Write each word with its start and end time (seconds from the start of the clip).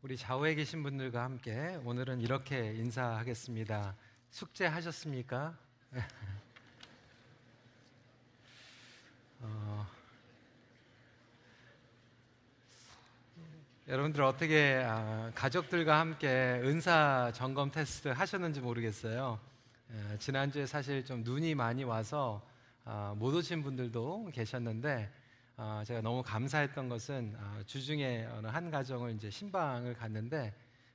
우리 0.00 0.16
좌우에 0.16 0.54
계신 0.54 0.84
분들과 0.84 1.24
함께 1.24 1.76
오늘은 1.84 2.20
이렇게 2.20 2.72
인사하겠습니다. 2.72 3.96
숙제하셨습니까? 4.30 5.58
어, 9.42 9.86
여러분들 13.88 14.22
어떻게 14.22 14.80
아, 14.86 15.32
가족들과 15.34 15.98
함께 15.98 16.60
은사 16.62 17.32
점검 17.34 17.72
테스트 17.72 18.06
하셨는지 18.06 18.60
모르겠어요. 18.60 19.40
에, 19.90 20.18
지난주에 20.18 20.66
사실 20.66 21.04
좀 21.04 21.24
눈이 21.24 21.56
많이 21.56 21.82
와서 21.82 22.46
아, 22.84 23.16
못 23.18 23.34
오신 23.34 23.64
분들도 23.64 24.30
계셨는데 24.32 25.12
아, 25.60 25.82
제가 25.84 26.00
너무 26.02 26.22
감사했던 26.22 26.88
것은 26.88 27.34
아, 27.36 27.60
주중에 27.66 28.28
어느 28.32 28.46
한 28.46 28.70
가정을 28.70 29.16
이제 29.16 29.28
신방을 29.28 29.94
갔는데 29.94 30.54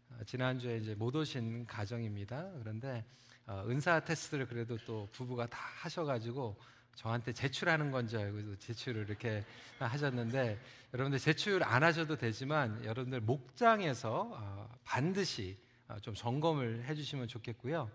아, 0.10 0.24
지난주에 0.24 0.78
이제 0.78 0.96
못 0.96 1.14
오신 1.14 1.66
가정입니다. 1.68 2.50
그런데 2.60 3.04
어, 3.46 3.66
은사 3.68 4.00
테스트를 4.06 4.48
그래도 4.48 4.78
또 4.86 5.10
부부가 5.12 5.48
다 5.48 5.60
하셔가지고 5.82 6.56
저한테 6.96 7.34
제출하는 7.34 7.92
건 7.92 8.08
줄 8.08 8.20
알고 8.20 8.56
제출을 8.56 9.04
이렇게 9.10 9.44
하셨는데 9.80 10.58
여러분들 10.94 11.20
제출 11.20 11.62
안 11.62 11.84
하셔도 11.84 12.16
되지만 12.16 12.86
여러분들 12.86 13.20
목장에서 13.20 14.30
어, 14.32 14.70
반드시 14.86 15.58
어, 15.90 15.98
좀 16.00 16.14
점검을 16.14 16.86
해주시면 16.86 17.28
좋겠고요. 17.28 17.92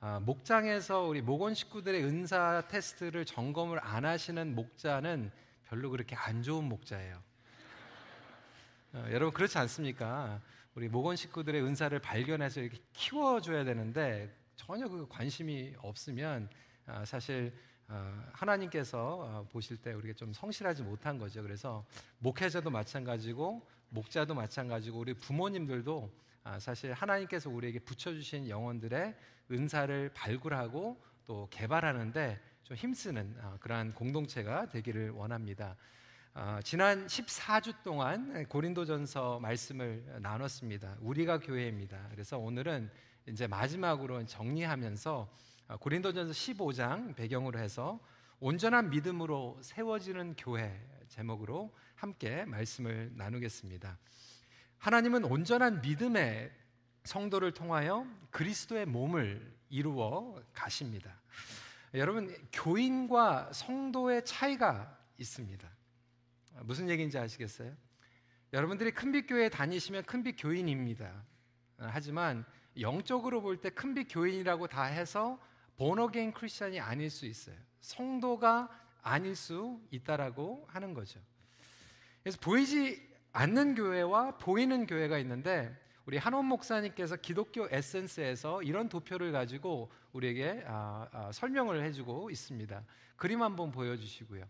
어, 0.00 0.20
목장에서 0.24 1.02
우리 1.02 1.22
목원 1.22 1.54
식구들의 1.54 2.02
은사 2.02 2.64
테스트를 2.66 3.24
점검을 3.24 3.78
안 3.80 4.04
하시는 4.04 4.52
목자는 4.56 5.30
별로 5.68 5.90
그렇게 5.90 6.16
안 6.16 6.42
좋은 6.42 6.64
목자예요. 6.64 7.22
어, 8.94 9.06
여러분 9.10 9.32
그렇지 9.32 9.58
않습니까? 9.58 10.40
우리 10.74 10.88
목원 10.88 11.14
식구들의 11.16 11.62
은사를 11.62 11.98
발견해서 11.98 12.60
이렇게 12.60 12.78
키워줘야 12.94 13.64
되는데 13.64 14.34
전혀 14.56 14.88
그 14.88 15.06
관심이 15.08 15.74
없으면 15.78 16.48
어, 16.86 17.04
사실 17.04 17.52
어, 17.86 18.24
하나님께서 18.32 19.18
어, 19.20 19.48
보실 19.50 19.76
때 19.76 19.92
우리가 19.92 20.14
좀 20.14 20.32
성실하지 20.32 20.82
못한 20.82 21.18
거죠. 21.18 21.42
그래서 21.42 21.84
목회자도 22.18 22.70
마찬가지고 22.70 23.66
목자도 23.90 24.34
마찬가지고 24.34 24.98
우리 24.98 25.14
부모님들도 25.14 26.10
아, 26.44 26.58
사실 26.58 26.94
하나님께서 26.94 27.50
우리에게 27.50 27.78
붙여주신 27.80 28.48
영혼들의 28.48 29.14
은사를 29.50 30.10
발굴하고 30.14 31.02
또 31.26 31.46
개발하는데 31.50 32.40
좀 32.68 32.76
힘쓰는 32.76 33.34
어, 33.40 33.56
그러한 33.60 33.94
공동체가 33.94 34.68
되기를 34.68 35.08
원합니다. 35.12 35.74
어, 36.34 36.58
지난 36.62 37.06
14주 37.06 37.82
동안 37.82 38.46
고린도전서 38.46 39.40
말씀을 39.40 40.18
나눴습니다. 40.20 40.98
우리가 41.00 41.38
교회입니다. 41.38 42.08
그래서 42.10 42.36
오늘은 42.36 42.90
이제 43.26 43.46
마지막으로 43.46 44.26
정리하면서 44.26 45.32
어, 45.68 45.76
고린도전서 45.78 46.34
15장 46.34 47.14
배경으로 47.14 47.58
해서 47.58 47.98
온전한 48.38 48.90
믿음으로 48.90 49.58
세워지는 49.62 50.34
교회 50.36 50.78
제목으로 51.08 51.74
함께 51.94 52.44
말씀을 52.44 53.12
나누겠습니다. 53.14 53.96
하나님은 54.76 55.24
온전한 55.24 55.80
믿음의 55.80 56.52
성도를 57.04 57.52
통하여 57.52 58.06
그리스도의 58.30 58.84
몸을 58.84 59.56
이루어 59.70 60.42
가십니다. 60.52 61.18
여러분 61.94 62.34
교인과 62.52 63.52
성도의 63.52 64.24
차이가 64.24 64.96
있습니다. 65.16 65.68
무슨 66.62 66.88
얘기인지 66.88 67.18
아시겠어요? 67.18 67.74
여러분들이 68.52 68.90
큰빛 68.92 69.26
교회에 69.28 69.48
다니시면 69.48 70.04
큰빛 70.04 70.36
교인입니다. 70.38 71.24
하지만 71.78 72.44
영적으로 72.80 73.40
볼 73.40 73.60
때 73.60 73.70
큰빛 73.70 74.08
교인이라고 74.10 74.66
다 74.68 74.84
해서 74.84 75.40
본어게인 75.76 76.32
크리스천이 76.32 76.80
아닐 76.80 77.08
수 77.10 77.26
있어요. 77.26 77.56
성도가 77.80 78.68
아닐 79.02 79.34
수 79.36 79.80
있다라고 79.90 80.66
하는 80.68 80.92
거죠. 80.94 81.20
그래서 82.22 82.38
보이지 82.40 83.08
않는 83.32 83.74
교회와 83.76 84.38
보이는 84.38 84.86
교회가 84.86 85.18
있는데 85.18 85.74
우리 86.08 86.16
한원 86.16 86.46
목사님께서 86.46 87.16
기독교 87.16 87.68
에센스에서 87.70 88.62
이런 88.62 88.88
도표를 88.88 89.30
가지고 89.30 89.90
우리에게 90.14 90.64
아, 90.66 91.06
아, 91.12 91.30
설명을 91.32 91.84
해주고 91.84 92.30
있습니다. 92.30 92.82
그림 93.16 93.42
한번 93.42 93.70
보여주시고요. 93.70 94.42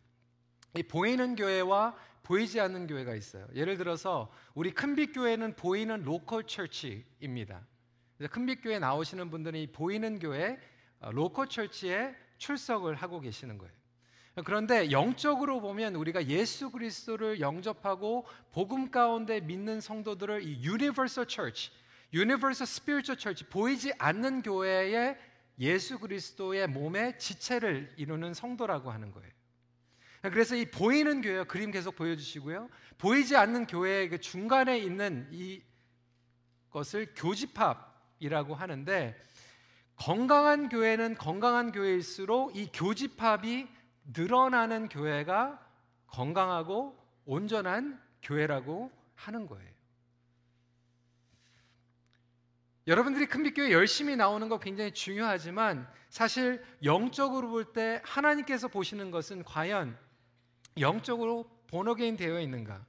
이 0.76 0.84
보이는 0.84 1.34
교회와 1.34 1.96
보이지 2.22 2.60
않는 2.60 2.86
교회가 2.86 3.16
있어요. 3.16 3.48
예를 3.56 3.76
들어서 3.76 4.30
우리 4.54 4.70
큰빛 4.70 5.12
교회는 5.12 5.56
보이는 5.56 6.00
local 6.04 6.44
church입니다. 6.44 7.66
큰빛 8.30 8.62
교회 8.62 8.78
나오시는 8.78 9.28
분들은 9.28 9.58
이 9.58 9.66
보이는 9.66 10.20
교회 10.20 10.60
어, 11.00 11.10
local 11.10 11.48
church에 11.48 12.14
출석을 12.36 12.94
하고 12.94 13.18
계시는 13.18 13.58
거예요. 13.58 13.74
그런데 14.44 14.90
영적으로 14.90 15.60
보면 15.60 15.94
우리가 15.94 16.26
예수 16.26 16.70
그리스도를 16.70 17.40
영접하고 17.40 18.26
복음 18.52 18.90
가운데 18.90 19.40
믿는 19.40 19.80
성도들을 19.80 20.42
이 20.42 20.66
Universal 20.66 21.26
Church, 21.28 21.70
Universal 22.14 22.68
Spiritual 22.68 23.18
Church 23.18 23.44
보이지 23.46 23.92
않는 23.98 24.42
교회에 24.42 25.16
예수 25.58 25.98
그리스도의 25.98 26.68
몸의 26.68 27.18
지체를 27.18 27.92
이루는 27.96 28.34
성도라고 28.34 28.90
하는 28.90 29.10
거예요. 29.10 29.30
그래서 30.22 30.56
이 30.56 30.66
보이는 30.66 31.20
교회 31.20 31.44
그림 31.44 31.70
계속 31.70 31.96
보여주시고요. 31.96 32.68
보이지 32.98 33.36
않는 33.36 33.66
교회의 33.66 34.08
그 34.08 34.20
중간에 34.20 34.78
있는 34.78 35.28
이 35.32 35.62
것을 36.70 37.14
교집합이라고 37.16 38.54
하는데 38.54 39.20
건강한 39.96 40.68
교회는 40.68 41.16
건강한 41.16 41.72
교회일수록 41.72 42.56
이 42.56 42.68
교집합이 42.72 43.77
늘어나는 44.14 44.88
교회가 44.88 45.64
건강하고 46.06 46.96
온전한 47.24 48.00
교회라고 48.22 48.90
하는 49.14 49.46
거예요. 49.46 49.68
여러분들이 52.86 53.26
큰빛교회 53.26 53.70
열심히 53.70 54.16
나오는 54.16 54.48
거 54.48 54.58
굉장히 54.58 54.92
중요하지만 54.92 55.86
사실 56.08 56.64
영적으로 56.82 57.50
볼 57.50 57.72
때 57.74 58.00
하나님께서 58.04 58.68
보시는 58.68 59.10
것은 59.10 59.44
과연 59.44 59.98
영적으로 60.80 61.44
본어게인 61.66 62.16
되어 62.16 62.40
있는가? 62.40 62.82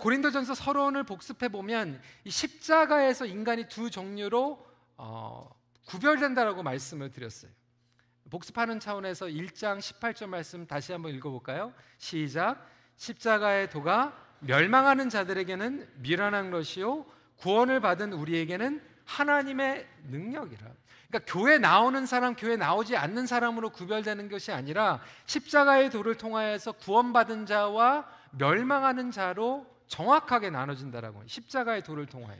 고린도전서 0.00 0.54
서론을 0.54 1.04
복습해 1.04 1.48
보면 1.48 2.00
이 2.24 2.30
십자가에서 2.30 3.26
인간이 3.26 3.68
두 3.68 3.90
종류로 3.90 4.66
어, 4.96 5.50
구별된다라고 5.86 6.62
말씀을 6.62 7.10
드렸어요. 7.10 7.50
복습하는 8.30 8.80
차원에서 8.80 9.26
1장 9.26 9.78
18절 9.78 10.26
말씀 10.28 10.66
다시 10.66 10.92
한번 10.92 11.14
읽어볼까요? 11.14 11.72
시작. 11.98 12.66
십자가의 12.96 13.70
도가 13.70 14.16
멸망하는 14.40 15.08
자들에게는 15.08 15.88
미련한 15.96 16.50
것이요 16.50 17.06
구원을 17.36 17.80
받은 17.80 18.12
우리에게는 18.12 18.82
하나님의 19.04 19.88
능력이라. 20.10 20.66
그러니까 21.08 21.32
교회 21.32 21.58
나오는 21.58 22.04
사람, 22.04 22.34
교회 22.36 22.56
나오지 22.56 22.96
않는 22.96 23.26
사람으로 23.26 23.70
구별되는 23.70 24.28
것이 24.28 24.52
아니라 24.52 25.00
십자가의 25.26 25.90
도를 25.90 26.16
통하여서 26.16 26.72
구원받은 26.72 27.46
자와 27.46 28.06
멸망하는 28.32 29.10
자로 29.10 29.66
정확하게 29.86 30.50
나눠진다라고. 30.50 31.22
십자가의 31.26 31.82
도를 31.82 32.04
통하여. 32.06 32.36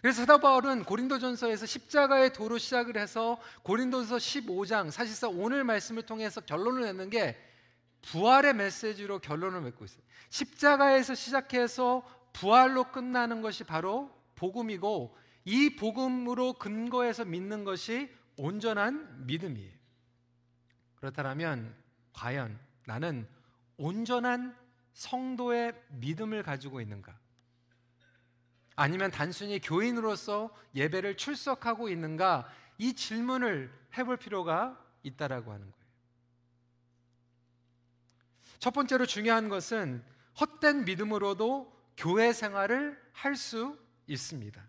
그래서 0.00 0.24
사도 0.24 0.38
바울은 0.38 0.84
고린도전서에서 0.84 1.66
십자가의 1.66 2.32
도로 2.32 2.58
시작을 2.58 2.96
해서 2.96 3.40
고린도서 3.62 4.16
15장 4.16 4.90
사실상 4.90 5.40
오늘 5.40 5.64
말씀을 5.64 6.02
통해서 6.02 6.40
결론을 6.40 6.82
내는 6.82 7.10
게 7.10 7.36
부활의 8.02 8.54
메시지로 8.54 9.18
결론을 9.20 9.62
맺고 9.62 9.84
있어요. 9.84 10.02
십자가에서 10.30 11.14
시작해서 11.14 12.02
부활로 12.32 12.84
끝나는 12.92 13.42
것이 13.42 13.64
바로 13.64 14.10
복음이고 14.36 15.16
이 15.44 15.76
복음으로 15.76 16.54
근거해서 16.54 17.24
믿는 17.24 17.64
것이 17.64 18.10
온전한 18.36 19.26
믿음이에요. 19.26 19.72
그렇다면 20.96 21.74
과연 22.12 22.58
나는 22.84 23.26
온전한 23.76 24.56
성도의 24.92 25.74
믿음을 25.88 26.42
가지고 26.42 26.80
있는가? 26.80 27.16
아니면 28.76 29.10
단순히 29.10 29.58
교인으로서 29.58 30.50
예배를 30.74 31.16
출석하고 31.16 31.88
있는가? 31.88 32.46
이 32.78 32.92
질문을 32.92 33.72
해볼 33.96 34.18
필요가 34.18 34.78
있다라고 35.02 35.50
하는 35.50 35.62
거예요. 35.62 35.86
첫 38.58 38.72
번째로 38.72 39.06
중요한 39.06 39.48
것은 39.48 40.04
헛된 40.38 40.84
믿음으로도 40.84 41.74
교회 41.96 42.32
생활을 42.32 43.00
할 43.12 43.34
수 43.34 43.78
있습니다. 44.06 44.62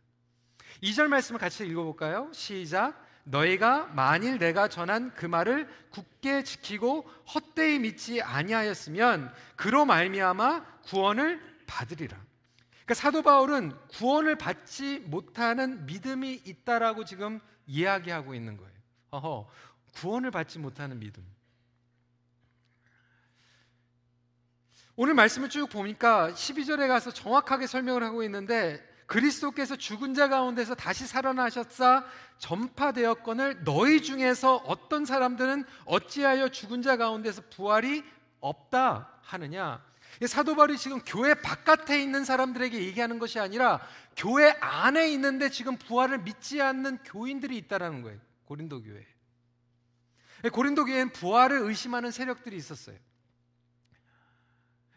2절 0.84 1.08
말씀을 1.08 1.40
같이 1.40 1.66
읽어볼까요? 1.66 2.32
시작. 2.34 3.06
너희가 3.26 3.88
만일 3.88 4.38
내가 4.38 4.70
전한 4.70 5.14
그 5.16 5.26
말을 5.26 5.68
굳게 5.90 6.44
지키고 6.44 7.02
헛되이 7.34 7.80
믿지 7.80 8.22
아니하였으면 8.22 9.34
그로 9.58 9.86
말미암아 9.86 10.66
구원을 10.84 11.42
받으리라. 11.68 12.18
그러니까 12.88 12.94
사도 12.94 13.22
바울은 13.22 13.74
구원을 13.90 14.38
받지 14.38 15.00
못하는 15.00 15.86
믿음이 15.86 16.42
있다라고 16.46 17.04
지금 17.04 17.42
이야기하고 17.66 18.34
있는 18.34 18.56
거예요. 18.56 18.72
어허, 19.12 19.50
구원을 19.96 20.32
받지 20.32 20.58
못하는 20.58 20.98
믿음. 20.98 21.22
오늘 24.96 25.16
말씀을 25.16 25.50
쭉 25.50 25.68
보니까 25.68 26.32
12절에 26.32 26.88
가서 26.88 27.12
정확하게 27.12 27.68
설명을 27.68 28.04
하고 28.04 28.24
있는데 28.24 28.82
그리스도께서 29.06 29.76
죽은 29.76 30.14
자 30.14 30.30
가운데서 30.30 30.74
다시 30.74 31.06
살아나셨사 31.08 32.06
전파되었건을 32.38 33.66
너희 33.66 34.02
중에서 34.02 34.56
어떤 34.66 35.04
사람들은 35.04 35.66
어찌하여 35.86 36.50
죽은 36.50 36.82
자 36.82 36.96
가운데서 36.96 37.44
부활이 37.50 38.06
없다 38.40 39.12
하느냐 39.24 39.87
사도 40.26 40.56
바울이 40.56 40.78
지금 40.78 41.00
교회 41.06 41.36
바깥에 41.36 42.02
있는 42.02 42.26
사람들에게 42.26 42.82
얘기하는 42.82 43.20
것이 43.20 43.40
아니라 43.40 43.80
교회 44.16 44.50
안에 44.60 45.12
있는데 45.12 45.50
지금 45.50 45.78
부활을 45.78 46.20
믿지 46.20 46.62
않는 46.62 47.00
교인들이 47.04 47.56
있다라는 47.58 48.02
거예요. 48.02 48.20
고린도 48.46 48.82
교회. 48.82 49.06
고린도 50.52 50.86
교회는 50.86 51.12
부활을 51.12 51.60
의심하는 51.60 52.12
세력들이 52.12 52.56
있었어요. 52.56 52.98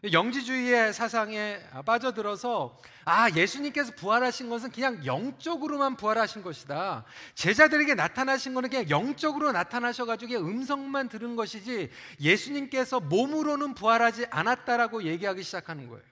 영지주의의 0.03 0.93
사상에 0.93 1.59
빠져들어서 1.85 2.75
아 3.05 3.29
예수님께서 3.29 3.93
부활하신 3.95 4.49
것은 4.49 4.71
그냥 4.71 5.05
영적으로만 5.05 5.95
부활하신 5.95 6.41
것이다. 6.41 7.05
제자들에게 7.35 7.93
나타나신 7.93 8.55
것은 8.55 8.69
그냥 8.69 8.89
영적으로 8.89 9.51
나타나셔 9.51 10.05
가지고 10.05 10.37
음성만 10.37 11.07
들은 11.07 11.35
것이지 11.35 11.91
예수님께서 12.19 12.99
몸으로는 12.99 13.75
부활하지 13.75 14.25
않았다라고 14.31 15.03
얘기하기 15.03 15.43
시작하는 15.43 15.87
거예요. 15.87 16.03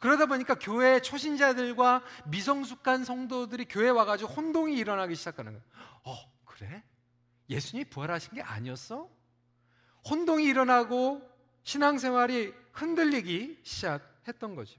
그러다 0.00 0.26
보니까 0.26 0.54
교회 0.54 1.00
초신자들과 1.00 2.02
미성숙한 2.26 3.04
성도들이 3.04 3.66
교회 3.68 3.90
와 3.90 4.06
가지고 4.06 4.32
혼동이 4.32 4.76
일어나기 4.76 5.14
시작하는 5.14 5.52
거예요. 5.52 5.64
어 6.04 6.16
그래? 6.46 6.82
예수님이 7.50 7.90
부활하신 7.90 8.34
게 8.34 8.42
아니었어? 8.42 9.10
혼동이 10.08 10.44
일어나고 10.44 11.35
신앙생활이 11.66 12.54
흔들리기 12.72 13.58
시작했던 13.64 14.54
거죠. 14.54 14.78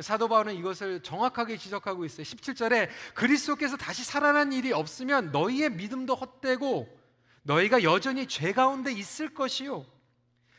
사도 0.00 0.26
바울은 0.26 0.54
이것을 0.54 1.02
정확하게 1.02 1.58
지적하고 1.58 2.06
있어요. 2.06 2.22
17절에 2.22 2.88
그리스도께서 3.14 3.76
다시 3.76 4.04
살아난 4.04 4.54
일이 4.54 4.72
없으면 4.72 5.30
너희의 5.30 5.70
믿음도 5.72 6.14
헛되고 6.14 6.88
너희가 7.42 7.82
여전히 7.82 8.26
죄 8.26 8.52
가운데 8.52 8.90
있을 8.90 9.34
것이요. 9.34 9.84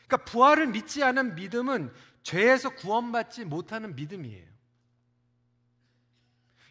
그러니까 0.06 0.30
부활을 0.30 0.68
믿지 0.68 1.02
않은 1.02 1.34
믿음은 1.34 1.92
죄에서 2.22 2.70
구원받지 2.70 3.46
못하는 3.46 3.96
믿음이에요. 3.96 4.49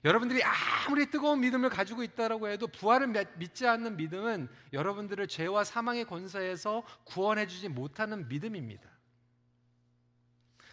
여러분들이 0.06 0.42
아무리 0.44 1.10
뜨거운 1.10 1.42
믿음을 1.42 1.70
가지고 1.70 2.04
있다라고 2.04 2.48
해도 2.48 2.68
부활을 2.68 3.08
믿지 3.36 3.68
않는 3.68 3.98
믿음은 3.98 4.48
여러분들을 4.72 5.28
죄와 5.28 5.64
사망의 5.64 6.06
권세에서 6.06 6.84
구원해 7.04 7.48
주지 7.48 7.68
못하는 7.68 8.28
믿음입니다. 8.28 8.90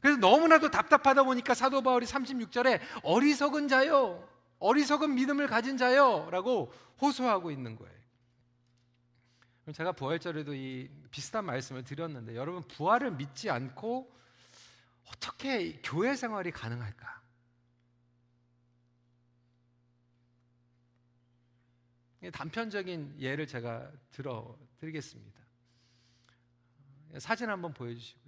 그래서 0.00 0.19
너무나도 0.19 0.70
답답하다 0.70 1.25
보니까 1.25 1.55
사도 1.55 1.82
바울이 1.82 2.06
36절에 2.06 2.81
어리석은 3.02 3.67
자요, 3.67 4.28
어리석은 4.61 5.14
믿음을 5.14 5.49
가진 5.49 5.76
자요라고 5.76 6.72
호소하고 7.00 7.50
있는 7.50 7.75
거예요. 7.76 7.96
제가 9.72 9.90
부활절에도 9.93 10.55
이 10.55 10.88
비슷한 11.11 11.44
말씀을 11.44 11.82
드렸는데 11.82 12.37
여러분 12.37 12.62
부활을 12.69 13.11
믿지 13.11 13.50
않고 13.50 14.14
어떻게 15.08 15.81
교회 15.82 16.14
생활이 16.14 16.52
가능할까? 16.52 17.15
단편적인 22.32 23.16
예를 23.20 23.46
제가 23.46 23.90
들어 24.10 24.58
드리겠습니다. 24.78 25.40
사진 27.18 27.48
한번 27.48 27.72
보여주시고요. 27.72 28.26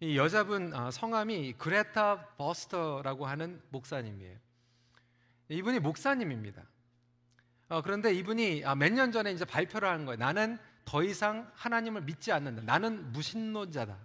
이 0.00 0.16
여자분 0.16 0.74
아, 0.74 0.90
성함이 0.90 1.54
그레타 1.54 2.34
버스터라고 2.36 3.26
하는 3.26 3.62
목사님이에요. 3.70 4.38
이분이 5.48 5.78
목사님입니다. 5.78 6.64
어, 7.68 7.82
그런데 7.82 8.12
이분이 8.12 8.64
아, 8.64 8.74
몇년 8.74 9.12
전에 9.12 9.32
이제 9.32 9.44
발표를 9.44 9.88
한 9.88 10.04
거예요. 10.04 10.18
나는 10.18 10.58
더 10.84 11.02
이상 11.04 11.50
하나님을 11.54 12.02
믿지 12.02 12.32
않는다. 12.32 12.62
나는 12.62 13.12
무신론자다. 13.12 13.96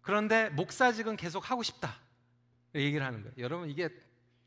그런데 0.00 0.48
목사직은 0.50 1.16
계속 1.16 1.50
하고 1.50 1.62
싶다. 1.62 2.00
얘기를 2.74 3.04
하는 3.04 3.22
거예요. 3.22 3.34
여러분 3.38 3.68
이게 3.68 3.90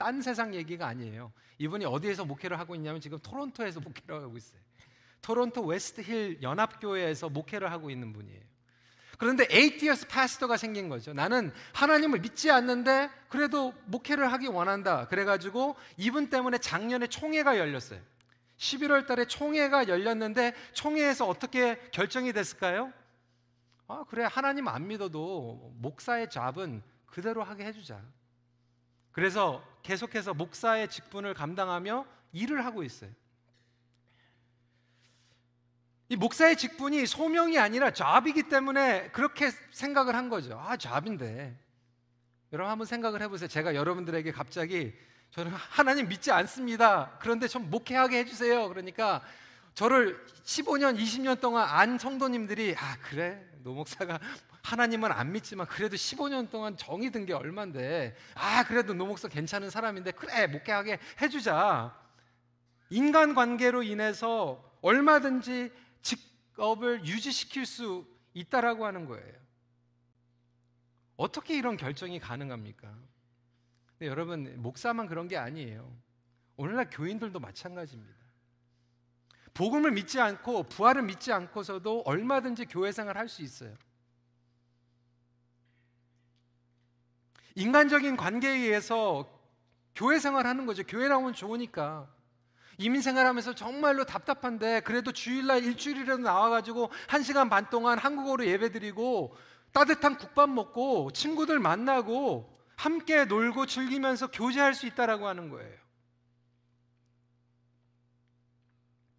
딴 0.01 0.19
세상 0.24 0.56
얘기가 0.56 0.88
아니에요. 0.88 1.31
이분이 1.59 1.86
어디에서 1.86 2.25
목회를 2.25 2.57
하고 2.57 2.74
있냐면 2.74 3.00
지금 3.00 3.19
토론토에서 3.19 3.81
목회를 3.86 4.24
하고 4.24 4.36
있어요. 4.36 4.59
토론토 5.21 5.63
웨스트힐 5.63 6.42
연합교회에서 6.42 7.30
목회를 7.30 7.71
하고 7.71 7.92
있는 7.92 8.12
분이에요. 8.12 8.42
그런데 9.19 9.45
atheist 9.51 10.07
pastor가 10.07 10.57
생긴 10.57 10.89
거죠. 10.89 11.13
나는 11.13 11.53
하나님을 11.74 12.21
믿지 12.21 12.50
않는데 12.50 13.12
그래도 13.30 13.75
목회를 13.86 14.31
하기 14.33 14.48
원한다. 14.48 15.07
그래가지고 15.07 15.75
이분 15.98 16.31
때문에 16.31 16.57
작년에 16.57 17.06
총회가 17.06 17.59
열렸어요. 17.59 18.00
11월 18.57 19.06
달에 19.06 19.25
총회가 19.25 19.88
열렸는데 19.88 20.56
총회에서 20.74 21.27
어떻게 21.27 21.80
결정이 21.92 22.33
됐을까요? 22.33 22.92
아, 23.88 24.03
그래. 24.09 24.24
하나님 24.27 24.68
안 24.68 24.88
믿어도 24.88 25.75
목사의 25.75 26.31
잡은 26.31 26.81
그대로 27.06 27.44
하게 27.44 27.65
해주자. 27.65 28.01
그래서 29.12 29.63
계속해서 29.83 30.33
목사의 30.33 30.89
직분을 30.89 31.33
감당하며 31.33 32.05
일을 32.33 32.65
하고 32.65 32.83
있어요. 32.83 33.09
이 36.09 36.15
목사의 36.17 36.57
직분이 36.57 37.05
소명이 37.05 37.57
아니라 37.57 37.91
잡이기 37.91 38.43
때문에 38.43 39.09
그렇게 39.11 39.49
생각을 39.71 40.15
한 40.15 40.27
거죠. 40.27 40.59
아, 40.59 40.75
잡인데. 40.75 41.57
여러분 42.51 42.69
한번 42.69 42.85
생각을 42.85 43.21
해보세요. 43.21 43.47
제가 43.47 43.75
여러분들에게 43.75 44.29
갑자기 44.33 44.93
저는 45.31 45.53
하나님 45.53 46.09
믿지 46.09 46.31
않습니다. 46.31 47.17
그런데 47.21 47.47
좀 47.47 47.69
목회하게 47.69 48.19
해주세요. 48.19 48.67
그러니까 48.67 49.21
저를 49.73 50.25
15년, 50.43 50.99
20년 50.99 51.39
동안 51.39 51.65
안 51.69 51.97
성도님들이 51.97 52.75
아, 52.77 52.97
그래? 53.03 53.41
노 53.63 53.73
목사가 53.73 54.19
하나님은 54.63 55.11
안 55.11 55.31
믿지만 55.31 55.67
그래도 55.67 55.95
15년 55.95 56.49
동안 56.49 56.77
정이 56.77 57.12
든 57.12 57.25
게 57.25 57.33
얼만데 57.33 58.15
아 58.36 58.63
그래도 58.65 58.93
노 58.93 59.05
목사 59.05 59.27
괜찮은 59.27 59.69
사람인데 59.69 60.12
그래 60.12 60.47
목회하게 60.47 61.00
해주자 61.21 61.95
인간 62.89 63.33
관계로 63.36 63.83
인해서 63.83 64.63
얼마든지 64.81 65.71
직업을 66.01 67.05
유지시킬 67.05 67.65
수 67.65 68.05
있다라고 68.33 68.86
하는 68.86 69.05
거예요. 69.05 69.33
어떻게 71.17 71.55
이런 71.55 71.77
결정이 71.77 72.19
가능합니까? 72.19 72.93
여러분 74.01 74.62
목사만 74.62 75.07
그런 75.07 75.27
게 75.27 75.38
아니에요. 75.38 75.95
오늘날 76.57 76.89
교인들도 76.89 77.39
마찬가지입니다. 77.39 78.19
복음을 79.53 79.91
믿지 79.91 80.19
않고 80.19 80.63
부활을 80.63 81.03
믿지 81.03 81.31
않고서도 81.31 82.01
얼마든지 82.05 82.65
교회 82.65 82.91
생활 82.91 83.17
할 83.17 83.27
수 83.27 83.41
있어요. 83.43 83.75
인간적인 87.55 88.17
관계에 88.17 88.51
의해서 88.51 89.27
교회 89.96 90.20
생활하는 90.20 90.65
거죠. 90.65 90.84
교회 90.84 91.08
나오면 91.08 91.34
좋으니까. 91.34 92.08
이민 92.77 93.01
생활하면서 93.01 93.53
정말로 93.55 94.05
답답한데 94.05 94.81
그래도 94.81 95.12
주일날 95.12 95.63
일주일이라도 95.63 96.24
나와가지고 96.24 96.89
한 97.08 97.22
시간 97.22 97.50
반 97.50 97.70
동안 97.70 98.00
한국어로 98.00 98.46
예배드리고 98.48 99.36
따뜻한 99.72 100.17
국밥 100.17 100.50
먹고 100.50 101.12
친구들 101.12 101.60
만나고 101.60 102.60
함께 102.75 103.25
놀고 103.25 103.67
즐기면서 103.67 104.31
교제할 104.31 104.74
수 104.74 104.88
있다라고 104.88 105.27
하는 105.27 105.50
거예요. 105.50 105.79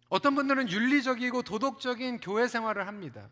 어떤 0.09 0.35
분들은 0.35 0.69
윤리적이고 0.69 1.41
도덕적인 1.43 2.19
교회 2.19 2.47
생활을 2.47 2.87
합니다. 2.87 3.29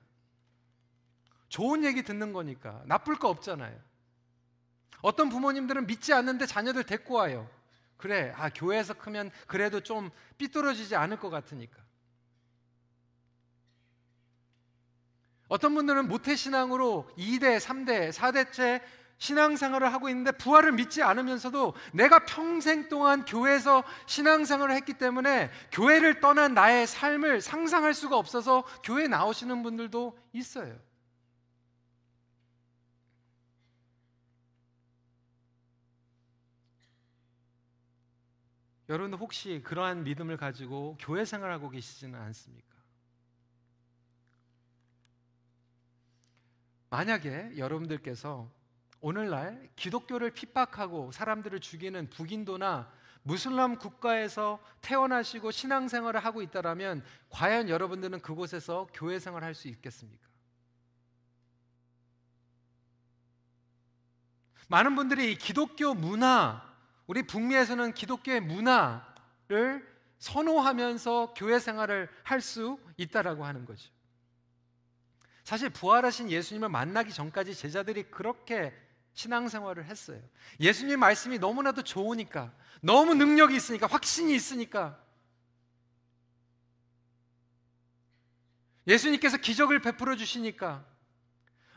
좋은 1.49 1.83
얘기 1.83 2.01
듣는 2.01 2.31
거니까 2.31 2.81
나쁠 2.85 3.17
거 3.17 3.29
없잖아요. 3.29 3.77
어떤 5.01 5.29
부모님들은 5.29 5.87
믿지 5.87 6.13
않는데 6.13 6.45
자녀들 6.45 6.83
데리고 6.83 7.15
와요. 7.15 7.49
그래, 7.97 8.33
아, 8.35 8.49
교회에서 8.49 8.95
크면 8.95 9.31
그래도 9.47 9.79
좀 9.79 10.09
삐뚤어지지 10.37 10.95
않을 10.95 11.19
것 11.19 11.29
같으니까. 11.29 11.79
어떤 15.47 15.75
분들은 15.75 16.07
모태신앙으로 16.07 17.09
2대, 17.17 17.59
3대, 17.59 18.11
4대째 18.11 18.81
신앙생활을 19.17 19.93
하고 19.93 20.09
있는데 20.09 20.31
부활을 20.31 20.71
믿지 20.71 21.03
않으면서도 21.03 21.75
내가 21.93 22.25
평생 22.25 22.89
동안 22.89 23.23
교회에서 23.23 23.83
신앙생활을 24.07 24.73
했기 24.73 24.93
때문에 24.93 25.51
교회를 25.71 26.21
떠난 26.21 26.55
나의 26.55 26.87
삶을 26.87 27.41
상상할 27.41 27.93
수가 27.93 28.17
없어서 28.17 28.63
교회에 28.83 29.07
나오시는 29.07 29.61
분들도 29.61 30.17
있어요. 30.33 30.75
여러분 38.91 39.13
혹시 39.13 39.61
그러한 39.63 40.03
믿음을 40.03 40.35
가지고 40.35 40.97
교회 40.99 41.23
생활하고 41.23 41.69
계시지는 41.69 42.19
않습니까? 42.19 42.75
만약에 46.89 47.53
여러분들께서 47.57 48.51
오늘날 48.99 49.69
기독교를 49.77 50.31
핍박하고 50.31 51.13
사람들을 51.13 51.61
죽이는 51.61 52.09
북인도나 52.09 52.91
무슬람 53.23 53.77
국가에서 53.77 54.61
태어나시고 54.81 55.51
신앙생활을 55.51 56.25
하고 56.25 56.41
있다라면 56.41 57.01
과연 57.29 57.69
여러분들은 57.69 58.21
그곳에서 58.21 58.89
교회 58.93 59.19
생활을 59.19 59.47
할 59.47 59.55
수 59.55 59.69
있겠습니까? 59.69 60.27
많은 64.67 64.95
분들이 64.97 65.37
기독교 65.37 65.93
문화, 65.93 66.70
우리 67.11 67.23
북미에서는 67.23 67.93
기독교의 67.93 68.39
문화를 68.39 69.85
선호하면서 70.19 71.33
교회 71.35 71.59
생활을 71.59 72.07
할 72.23 72.39
수 72.39 72.79
있다라고 72.95 73.43
하는 73.43 73.65
거죠. 73.65 73.91
사실 75.43 75.69
부활하신 75.69 76.31
예수님을 76.31 76.69
만나기 76.69 77.11
전까지 77.11 77.53
제자들이 77.53 78.03
그렇게 78.03 78.73
신앙생활을 79.11 79.87
했어요. 79.87 80.21
예수님 80.61 81.01
말씀이 81.01 81.37
너무나도 81.37 81.81
좋으니까, 81.81 82.53
너무 82.81 83.13
능력이 83.13 83.57
있으니까, 83.57 83.87
확신이 83.87 84.33
있으니까. 84.33 84.97
예수님께서 88.87 89.35
기적을 89.35 89.81
베풀어 89.81 90.15
주시니까, 90.15 90.85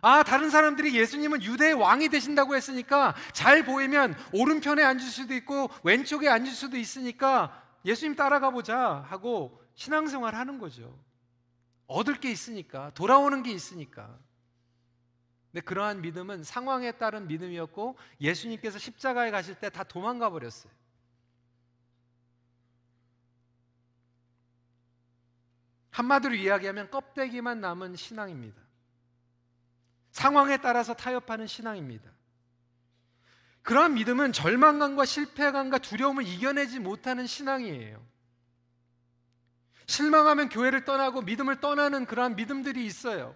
아, 0.04 0.22
다른 0.22 0.50
사람들이 0.50 0.94
예수님은 0.94 1.42
유대의 1.42 1.72
왕이 1.72 2.10
되신다고 2.10 2.54
했으니까 2.54 3.14
잘 3.32 3.64
보이면 3.64 4.14
오른편에 4.34 4.82
앉을 4.82 5.00
수도 5.00 5.32
있고 5.34 5.70
왼쪽에 5.82 6.28
앉을 6.28 6.52
수도 6.52 6.76
있으니까 6.76 7.64
예수님 7.86 8.14
따라가 8.14 8.50
보자 8.50 9.02
하고 9.08 9.62
신앙생활 9.74 10.34
하는 10.34 10.58
거죠. 10.58 11.02
얻을 11.86 12.20
게 12.20 12.30
있으니까, 12.30 12.90
돌아오는 12.90 13.42
게 13.42 13.50
있으니까. 13.50 14.18
근데 15.50 15.64
그러한 15.64 16.02
믿음은 16.02 16.44
상황에 16.44 16.92
따른 16.92 17.26
믿음이었고 17.26 17.96
예수님께서 18.20 18.78
십자가에 18.78 19.30
가실 19.30 19.54
때 19.54 19.70
다 19.70 19.84
도망가 19.84 20.28
버렸어요. 20.28 20.70
한마디로 25.92 26.34
이야기하면 26.34 26.90
껍데기만 26.90 27.62
남은 27.62 27.96
신앙입니다. 27.96 28.63
상황에 30.14 30.56
따라서 30.58 30.94
타협하는 30.94 31.46
신앙입니다. 31.46 32.10
그러한 33.62 33.94
믿음은 33.94 34.32
절망감과 34.32 35.04
실패감과 35.04 35.78
두려움을 35.78 36.26
이겨내지 36.26 36.78
못하는 36.78 37.26
신앙이에요. 37.26 38.00
실망하면 39.86 40.48
교회를 40.48 40.84
떠나고 40.84 41.22
믿음을 41.22 41.60
떠나는 41.60 42.06
그러한 42.06 42.36
믿음들이 42.36 42.86
있어요. 42.86 43.34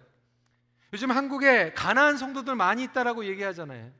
요즘 0.93 1.11
한국에 1.11 1.73
가난한 1.73 2.17
성도들 2.17 2.55
많이 2.55 2.83
있다라고 2.85 3.25
얘기하잖아요. 3.25 3.91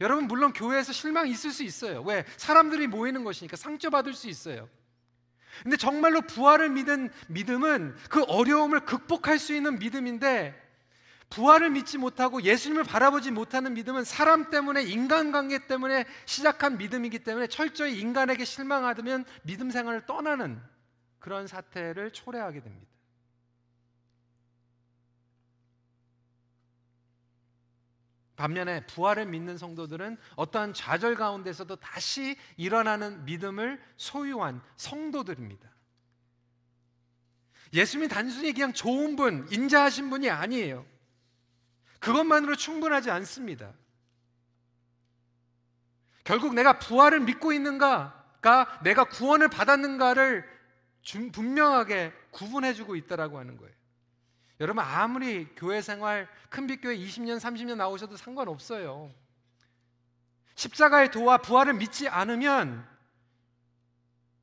여러분 0.00 0.26
물론 0.28 0.52
교회에서 0.52 0.92
실망이 0.92 1.30
있을 1.30 1.52
수 1.52 1.62
있어요. 1.62 2.02
왜? 2.02 2.24
사람들이 2.36 2.86
모이는 2.86 3.24
것이니까 3.24 3.56
상처받을 3.56 4.12
수 4.12 4.28
있어요. 4.28 4.68
근데 5.62 5.76
정말로 5.76 6.20
부활을 6.20 6.68
믿은 6.68 7.10
믿음은 7.28 7.96
그 8.10 8.24
어려움을 8.24 8.80
극복할 8.80 9.38
수 9.38 9.54
있는 9.54 9.78
믿음인데 9.78 10.63
부활을 11.34 11.70
믿지 11.70 11.98
못하고 11.98 12.42
예수님을 12.42 12.84
바라보지 12.84 13.32
못하는 13.32 13.74
믿음은 13.74 14.04
사람 14.04 14.50
때문에 14.50 14.84
인간관계 14.84 15.66
때문에 15.66 16.04
시작한 16.26 16.78
믿음이기 16.78 17.18
때문에 17.18 17.48
철저히 17.48 17.98
인간에게 17.98 18.44
실망하면 18.44 19.24
믿음 19.42 19.68
생활을 19.68 20.06
떠나는 20.06 20.62
그런 21.18 21.48
사태를 21.48 22.12
초래하게 22.12 22.60
됩니다. 22.60 22.86
반면에 28.36 28.86
부활을 28.86 29.26
믿는 29.26 29.58
성도들은 29.58 30.16
어떠한 30.36 30.72
좌절 30.72 31.16
가운데서도 31.16 31.76
다시 31.76 32.36
일어나는 32.56 33.24
믿음을 33.24 33.82
소유한 33.96 34.62
성도들입니다. 34.76 35.68
예수님이 37.72 38.08
단순히 38.08 38.52
그냥 38.52 38.72
좋은 38.72 39.16
분, 39.16 39.48
인자하신 39.50 40.10
분이 40.10 40.30
아니에요. 40.30 40.93
그것만으로 42.04 42.54
충분하지 42.54 43.10
않습니다. 43.10 43.72
결국 46.22 46.54
내가 46.54 46.78
부활을 46.78 47.20
믿고 47.20 47.52
있는가가 47.52 48.80
내가 48.82 49.04
구원을 49.04 49.48
받았는가를 49.48 50.44
분명하게 51.32 52.12
구분해주고 52.30 52.96
있다라고 52.96 53.38
하는 53.38 53.56
거예요. 53.56 53.74
여러분 54.60 54.84
아무리 54.84 55.46
교회 55.56 55.80
생활 55.80 56.28
큰빛교회 56.50 56.96
20년 56.96 57.40
30년 57.40 57.76
나오셔도 57.76 58.16
상관없어요. 58.16 59.10
십자가의 60.54 61.10
도와 61.10 61.38
부활을 61.38 61.74
믿지 61.74 62.08
않으면 62.08 62.86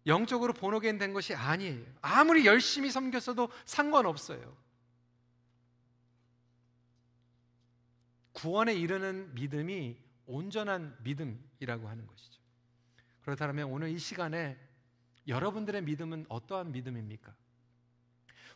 영적으로 0.08 0.54
본어겐 0.54 0.98
된 0.98 1.14
것이 1.14 1.36
아니에요. 1.36 1.86
아무리 2.02 2.46
열심히 2.46 2.90
섬겼어도 2.90 3.50
상관없어요. 3.66 4.61
구원에 8.34 8.74
이르는 8.74 9.34
믿음이 9.34 9.98
온전한 10.26 10.98
믿음이라고 11.04 11.88
하는 11.88 12.08
것이죠. 12.08 12.40
그렇다면 13.22 13.70
오늘 13.70 13.90
이 13.90 14.00
시간에 14.00 14.58
여러분들의 15.28 15.84
믿음은 15.84 16.26
어떠한 16.30 16.72
믿음입니까? 16.72 17.36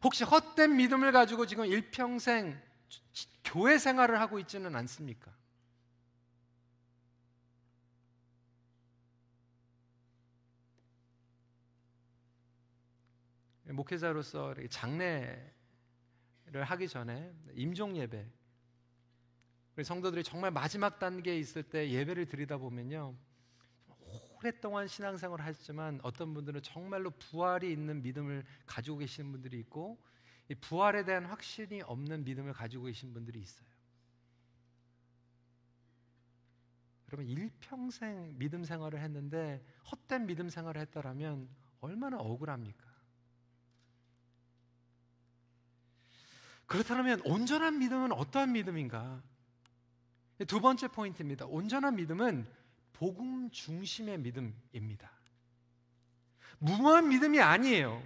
혹시 0.03 0.24
헛된 0.24 0.75
믿음을 0.75 1.12
가지고 1.12 1.46
지금 1.46 1.65
일평생 1.65 2.60
교회 3.44 3.77
생활을 3.77 4.20
하고 4.20 4.39
있지는 4.39 4.75
않습니까? 4.75 5.34
목회자로서 13.63 14.55
장례를 14.70 15.51
하기 16.63 16.88
전에 16.88 17.34
임종 17.55 17.98
예배 17.98 18.25
성도들이 19.84 20.24
정말 20.24 20.51
마지막 20.51 21.00
단계에 21.00 21.38
있을 21.38 21.63
때 21.63 21.89
예배를 21.89 22.27
드리다 22.27 22.58
보면요. 22.58 23.15
오랫동안 24.36 24.88
신앙생활을 24.88 25.44
하셨지만 25.44 26.00
어떤 26.03 26.34
분들은 26.34 26.62
정말로 26.62 27.10
부활이 27.12 27.72
있는 27.72 28.01
믿음을 28.01 28.46
가지고 28.65 28.98
계시는 28.98 29.32
분들이 29.32 29.60
있고 29.60 29.98
이 30.50 30.55
부활에 30.55 31.03
대한 31.03 31.25
확신이 31.25 31.82
없는 31.82 32.24
믿음을 32.24 32.53
가지고 32.53 32.86
계신 32.86 33.13
분들이 33.13 33.39
있어요. 33.39 33.67
여러분 37.12 37.27
일평생 37.27 38.38
믿음 38.38 38.63
생활을 38.63 39.00
했는데 39.00 39.63
헛된 39.91 40.27
믿음 40.27 40.50
생활을 40.50 40.82
했다라면 40.82 41.48
얼마나 41.82 42.17
억울합니까? 42.17 42.86
그렇다면 46.65 47.22
온전한 47.25 47.77
믿음은 47.79 48.12
어떠한 48.12 48.51
믿음인가? 48.53 49.22
두 50.47 50.59
번째 50.59 50.87
포인트입니다. 50.89 51.45
온전한 51.45 51.95
믿음은 51.95 52.45
복음 52.93 53.49
중심의 53.51 54.19
믿음입니다. 54.19 55.11
무모한 56.57 57.09
믿음이 57.09 57.39
아니에요. 57.39 58.01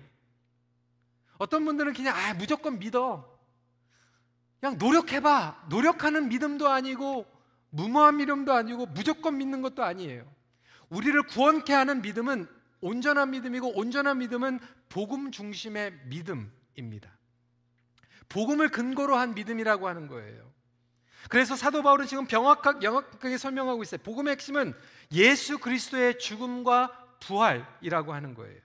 어떤 1.37 1.65
분들은 1.65 1.93
그냥 1.93 2.15
아 2.15 2.33
무조건 2.33 2.79
믿어. 2.79 3.39
그냥 4.59 4.77
노력해봐. 4.77 5.67
노력하는 5.69 6.29
믿음도 6.29 6.69
아니고 6.69 7.25
무모한 7.69 8.17
믿음도 8.17 8.53
아니고 8.53 8.87
무조건 8.87 9.37
믿는 9.37 9.61
것도 9.61 9.83
아니에요. 9.83 10.29
우리를 10.89 11.21
구원케 11.23 11.73
하는 11.73 12.01
믿음은 12.01 12.47
온전한 12.81 13.31
믿음이고 13.31 13.77
온전한 13.77 14.19
믿음은 14.19 14.59
복음 14.89 15.31
중심의 15.31 15.93
믿음입니다. 16.05 17.17
복음을 18.27 18.69
근거로 18.69 19.15
한 19.15 19.33
믿음이라고 19.33 19.87
하는 19.87 20.07
거예요. 20.07 20.51
그래서 21.27 21.55
사도 21.55 21.83
바울은 21.83 22.07
지금 22.07 22.25
병확하게, 22.25 22.79
명확하게 22.79 23.37
설명하고 23.37 23.83
있어요. 23.83 23.99
복음의 24.03 24.31
핵심은 24.33 24.73
예수 25.11 25.57
그리스도의 25.59 26.17
죽음과 26.19 26.91
부활이라고 27.19 28.13
하는 28.13 28.33
거예요. 28.33 28.57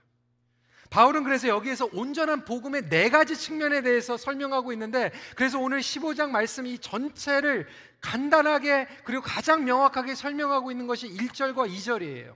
바울은 0.89 1.23
그래서 1.23 1.47
여기에서 1.47 1.89
온전한 1.91 2.45
복음의 2.45 2.89
네 2.89 3.09
가지 3.09 3.35
측면에 3.35 3.81
대해서 3.81 4.15
설명하고 4.15 4.71
있는데 4.73 5.11
그래서 5.35 5.59
오늘 5.59 5.79
15장 5.79 6.29
말씀 6.29 6.65
이 6.65 6.79
전체를 6.79 7.67
간단하게 7.99 8.87
그리고 9.03 9.21
가장 9.21 9.65
명확하게 9.65 10.15
설명하고 10.15 10.71
있는 10.71 10.87
것이 10.87 11.09
1절과 11.09 11.69
2절이에요. 11.69 12.33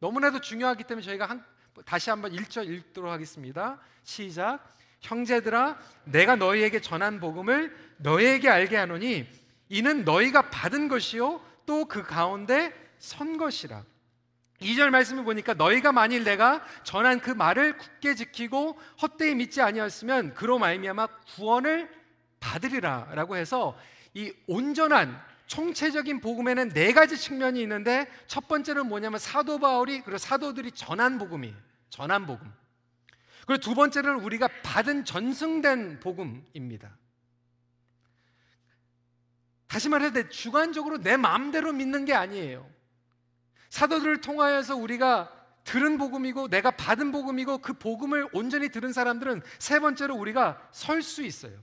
너무나도 0.00 0.40
중요하기 0.40 0.84
때문에 0.84 1.04
저희가 1.04 1.26
한, 1.26 1.44
다시 1.84 2.10
한번 2.10 2.32
1절 2.32 2.68
읽도록 2.68 3.12
하겠습니다. 3.12 3.78
시작. 4.02 4.66
형제들아 5.00 5.78
내가 6.04 6.34
너희에게 6.34 6.80
전한 6.80 7.20
복음을 7.20 7.76
너희에게 7.98 8.48
알게 8.48 8.76
하노니 8.76 9.28
이는 9.68 10.04
너희가 10.04 10.50
받은 10.50 10.88
것이요 10.88 11.40
또 11.66 11.86
그 11.86 12.02
가운데 12.02 12.72
선 12.98 13.36
것이라. 13.36 13.84
2절 14.60 14.90
말씀을 14.90 15.24
보니까 15.24 15.54
너희가 15.54 15.92
만일 15.92 16.24
내가 16.24 16.64
전한 16.84 17.20
그 17.20 17.30
말을 17.30 17.76
굳게 17.76 18.14
지키고 18.14 18.78
헛되이 19.02 19.34
믿지 19.34 19.60
아니었으면 19.60 20.34
그로 20.34 20.58
말미암아 20.58 21.06
구원을 21.34 21.90
받으리라라고 22.40 23.36
해서 23.36 23.76
이 24.14 24.32
온전한 24.46 25.20
총체적인 25.46 26.20
복음에는 26.20 26.70
네 26.70 26.92
가지 26.92 27.18
측면이 27.18 27.60
있는데 27.62 28.06
첫 28.26 28.48
번째는 28.48 28.86
뭐냐면 28.86 29.18
사도 29.18 29.58
바울이 29.58 30.00
그리고 30.02 30.18
사도들이 30.18 30.72
전한 30.72 31.18
복음이 31.18 31.54
전한 31.90 32.26
복음. 32.26 32.50
그리고 33.46 33.60
두 33.60 33.74
번째는 33.74 34.20
우리가 34.20 34.48
받은 34.62 35.04
전승된 35.04 36.00
복음입니다. 36.00 36.96
다시 39.74 39.88
말해도 39.88 40.28
주관적으로 40.28 40.98
내 40.98 41.16
마음대로 41.16 41.72
믿는 41.72 42.04
게 42.04 42.14
아니에요. 42.14 42.64
사도들을 43.70 44.20
통하여서 44.20 44.76
우리가 44.76 45.32
들은 45.64 45.98
복음이고 45.98 46.46
내가 46.46 46.70
받은 46.70 47.10
복음이고 47.10 47.58
그 47.58 47.72
복음을 47.72 48.28
온전히 48.32 48.68
들은 48.68 48.92
사람들은 48.92 49.42
세 49.58 49.80
번째로 49.80 50.14
우리가 50.14 50.68
설 50.70 51.02
수 51.02 51.24
있어요. 51.24 51.60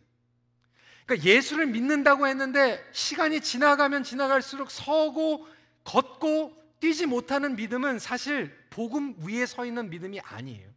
그러니까 1.05 1.25
예수를 1.25 1.67
믿는다고 1.67 2.27
했는데 2.27 2.85
시간이 2.91 3.39
지나가면 3.39 4.03
지나갈수록 4.03 4.71
서고 4.71 5.47
걷고 5.85 6.53
뛰지 6.81 7.05
못하는 7.05 7.55
믿음은 7.55 7.99
사실 7.99 8.53
복음 8.71 9.15
위에 9.25 9.45
서 9.45 9.65
있는 9.65 9.89
믿음이 9.89 10.19
아니에요. 10.19 10.69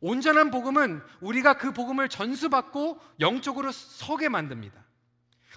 온전한 0.00 0.50
복음은 0.50 1.00
우리가 1.22 1.56
그 1.56 1.72
복음을 1.72 2.10
전수받고 2.10 3.00
영적으로 3.20 3.72
서게 3.72 4.28
만듭니다. 4.28 4.87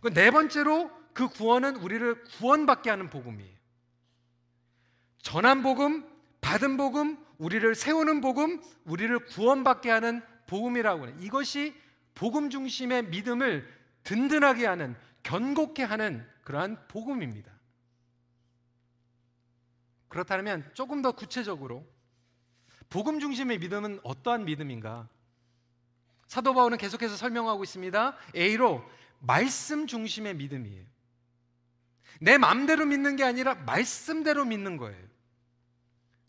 네 0.10 0.31
번째로 0.31 0.89
그 1.13 1.27
구원은 1.27 1.77
우리를 1.77 2.24
구원받게 2.24 2.89
하는 2.89 3.10
복음이에요. 3.10 3.55
전한 5.20 5.62
복음, 5.62 6.10
받은 6.41 6.77
복음, 6.77 7.24
우리를 7.38 7.75
세우는 7.75 8.22
복음, 8.22 8.62
우리를 8.86 9.25
구원받게 9.25 9.89
하는 9.89 10.24
복음이라고 10.48 11.08
해요. 11.08 11.15
이것이 11.20 11.75
복음 12.15 12.50
중심의 12.50 13.05
믿음을 13.05 13.67
든든하게 14.03 14.65
하는, 14.65 14.96
견고케 15.24 15.84
하는 15.84 16.27
그러한 16.43 16.88
복음입니다. 16.88 17.51
그렇다면 20.08 20.70
조금 20.74 21.01
더 21.01 21.12
구체적으로 21.13 21.88
복음 22.89 23.20
중심의 23.20 23.60
믿음은 23.60 24.01
어떠한 24.03 24.43
믿음인가? 24.46 25.08
사도 26.27 26.53
바울은 26.53 26.77
계속해서 26.77 27.15
설명하고 27.15 27.63
있습니다. 27.63 28.17
A로 28.36 28.84
말씀 29.21 29.87
중심의 29.87 30.35
믿음이에요. 30.35 30.85
내 32.19 32.37
마음대로 32.37 32.85
믿는 32.85 33.15
게 33.15 33.23
아니라 33.23 33.55
말씀대로 33.55 34.45
믿는 34.45 34.77
거예요. 34.77 35.11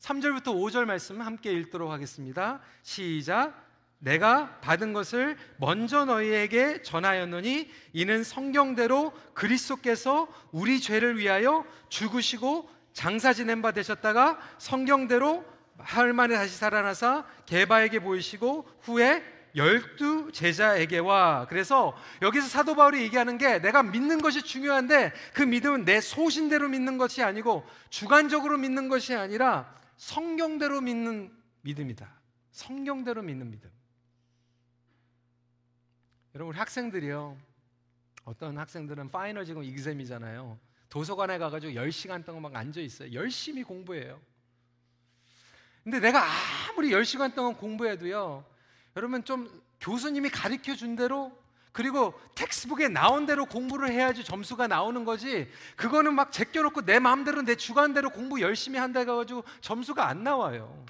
3절부터 0.00 0.46
5절 0.46 0.84
말씀 0.84 1.20
함께 1.20 1.52
읽도록 1.52 1.90
하겠습니다. 1.90 2.60
시작. 2.82 3.70
내가 3.98 4.58
받은 4.60 4.92
것을 4.92 5.36
먼저 5.58 6.04
너희에게 6.04 6.82
전하였노니 6.82 7.70
이는 7.92 8.24
성경대로 8.24 9.12
그리스도께서 9.34 10.28
우리 10.50 10.80
죄를 10.80 11.18
위하여 11.18 11.64
죽으시고 11.88 12.68
장사 12.92 13.32
지낸 13.32 13.62
바 13.62 13.70
되셨다가 13.70 14.40
성경대로 14.58 15.44
하흘 15.78 16.12
만에 16.12 16.34
다시 16.34 16.56
살아나사 16.56 17.26
개바에게 17.46 18.00
보이시고 18.00 18.68
후에 18.80 19.22
열두 19.54 20.32
제자에게 20.32 20.98
와 20.98 21.46
그래서 21.48 21.96
여기서 22.22 22.48
사도 22.48 22.74
바울이 22.74 23.02
얘기하는 23.02 23.38
게 23.38 23.58
내가 23.58 23.82
믿는 23.82 24.22
것이 24.22 24.42
중요한데 24.42 25.12
그 25.34 25.42
믿음은 25.42 25.84
내 25.84 26.00
소신대로 26.00 26.68
믿는 26.68 26.98
것이 26.98 27.22
아니고 27.22 27.66
주관적으로 27.90 28.58
믿는 28.58 28.88
것이 28.88 29.14
아니라 29.14 29.74
성경대로 29.96 30.80
믿는 30.80 31.32
믿음이다. 31.62 32.12
성경대로 32.50 33.22
믿는 33.22 33.50
믿음. 33.50 33.70
여러분 36.34 36.54
우리 36.54 36.58
학생들이요. 36.58 37.36
어떤 38.24 38.56
학생들은 38.56 39.10
final 39.10 39.44
지금 39.44 39.62
exam이잖아요. 39.64 40.58
도서관에 40.88 41.38
가가지고 41.38 41.72
10시간 41.72 42.24
동안 42.24 42.42
막 42.42 42.56
앉아 42.56 42.80
있어요. 42.80 43.12
열심히 43.12 43.62
공부해요. 43.62 44.20
근데 45.82 45.98
내가 46.00 46.24
아무리 46.70 46.90
10시간 46.90 47.34
동안 47.34 47.54
공부해도요. 47.54 48.44
여러분 48.96 49.24
좀 49.24 49.62
교수님이 49.80 50.30
가르쳐 50.30 50.74
준 50.74 50.96
대로 50.96 51.32
그리고 51.72 52.12
textbook에 52.34 52.88
나온 52.88 53.24
대로 53.24 53.46
공부를 53.46 53.90
해야지 53.90 54.22
점수가 54.22 54.66
나오는 54.66 55.04
거지. 55.04 55.50
그거는 55.76 56.14
막 56.14 56.30
제껴놓고 56.30 56.82
내 56.82 56.98
마음대로 56.98 57.42
내 57.42 57.54
주관대로 57.54 58.10
공부 58.10 58.40
열심히 58.42 58.78
한다 58.78 59.00
해가지고 59.00 59.44
점수가 59.62 60.06
안 60.06 60.22
나와요. 60.22 60.84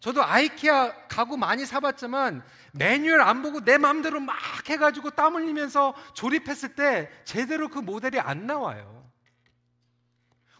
저도 0.00 0.24
아이키아 0.24 1.06
가구 1.08 1.36
많이 1.36 1.64
사봤지만 1.64 2.42
매뉴얼 2.72 3.20
안 3.20 3.42
보고 3.42 3.60
내 3.60 3.78
마음대로 3.78 4.18
막 4.18 4.36
해가지고 4.68 5.10
땀 5.10 5.36
흘리면서 5.36 5.94
조립했을 6.14 6.74
때 6.74 7.10
제대로 7.24 7.68
그 7.68 7.78
모델이 7.78 8.18
안 8.18 8.46
나와요. 8.46 8.99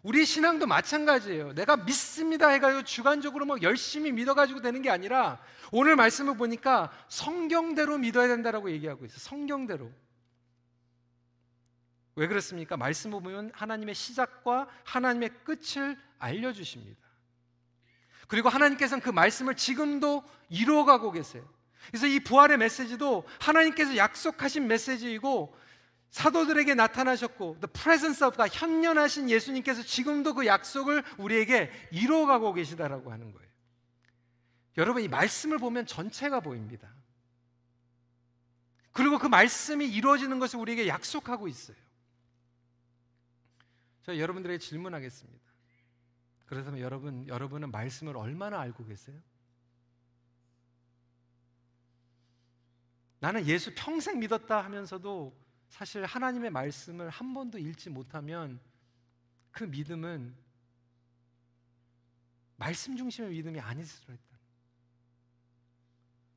우리 0.03 0.25
신앙도 0.25 0.67
마찬가지예요. 0.67 1.53
내가 1.55 1.77
믿습니다 1.77 2.49
해가지고 2.49 2.85
주관적으로 2.85 3.45
막 3.45 3.63
열심히 3.63 4.13
믿어가지고 4.13 4.63
되는 4.63 4.81
게 4.81 4.91
아니라 4.91 5.39
오늘 5.73 5.97
말씀을 5.97 6.37
보니까 6.37 6.91
성경대로 7.09 7.99
믿어야 7.99 8.29
된다라고 8.29 8.71
얘기하고 8.71 9.05
있어요. 9.05 9.19
성경대로. 9.19 9.91
왜 12.17 12.27
그렇습니까? 12.27 12.77
말씀을 12.77 13.21
보면 13.23 13.51
하나님의 13.55 13.95
시작과 13.95 14.69
하나님의 14.85 15.31
끝을 15.45 15.99
알려주십니다. 16.19 17.01
그리고 18.27 18.49
하나님께서는 18.49 19.03
그 19.03 19.11
말씀을 19.11 19.55
지금도 19.55 20.23
이루어가고 20.49 21.13
계세요. 21.13 21.47
그래서 21.89 22.07
이 22.07 22.21
부활의 22.21 22.59
메시지도 22.59 23.27
하나님께서 23.41 23.97
약속하신 23.97 24.67
메시지이고 24.69 25.57
사도들에게 26.11 26.75
나타나셨고 26.75 27.59
the 27.61 27.73
presence 27.73 28.27
of 28.27 28.37
God 28.37 28.51
현존하신 28.53 29.31
예수님께서 29.31 29.83
지금도 29.83 30.35
그 30.35 30.47
약속을 30.47 31.05
우리에게 31.19 31.71
이루어가고 31.93 32.53
계시다라고 32.53 33.13
하는 33.13 33.33
거예요. 33.33 33.49
여러분 34.77 35.03
이 35.03 35.09
말씀을 35.09 35.59
보면 35.59 35.87
전체가 35.87 36.41
보입니다. 36.41 36.93
그리고 38.93 39.19
그 39.19 39.29
말씀이 39.29 39.87
이루어지는 39.89 40.41
것을 40.41 40.59
우리에게 40.59 40.89
약속하고 40.89 41.47
있어요. 41.47 41.77
저 44.03 44.19
여러분들에게 44.19 44.59
질문하겠습니다. 44.59 45.51
그렇다면 46.47 46.81
여러분 46.81 47.29
여러분은 47.29 47.71
말씀을 47.71 48.17
얼마나 48.17 48.59
알고 48.61 48.85
계세요? 48.87 49.17
나는 53.21 53.47
예수 53.47 53.73
평생 53.77 54.19
믿었다 54.19 54.65
하면서도 54.65 55.40
사실 55.71 56.05
하나님의 56.05 56.51
말씀을 56.51 57.09
한 57.09 57.33
번도 57.33 57.57
읽지 57.57 57.91
못하면 57.91 58.61
그 59.53 59.65
믿음은 59.65 60.35
말씀 62.57 62.97
중심의 62.97 63.31
믿음이 63.31 63.59
아닐 63.61 63.87
수도 63.87 64.13
있다. 64.13 64.23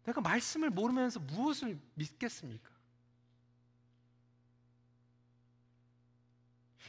내가 0.06 0.22
말씀을 0.22 0.70
모르면서 0.70 1.20
무엇을 1.20 1.78
믿겠습니까? 1.96 2.70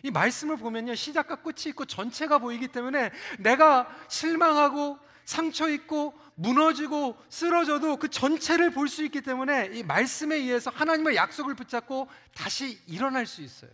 이 0.02 0.10
말씀을 0.10 0.58
보면요, 0.58 0.94
시작과 0.94 1.42
끝이 1.42 1.68
있고 1.68 1.86
전체가 1.86 2.38
보이기 2.38 2.68
때문에 2.68 3.10
내가 3.38 3.88
실망하고 4.08 4.98
상처 5.24 5.68
있고 5.70 6.18
무너지고 6.34 7.16
쓰러져도 7.28 7.96
그 7.96 8.08
전체를 8.08 8.70
볼 8.70 8.88
수 8.88 9.04
있기 9.04 9.22
때문에 9.22 9.70
이 9.72 9.82
말씀에 9.82 10.36
의해서 10.36 10.70
하나님의 10.70 11.16
약속을 11.16 11.54
붙잡고 11.54 12.08
다시 12.34 12.78
일어날 12.86 13.26
수 13.26 13.42
있어요. 13.42 13.70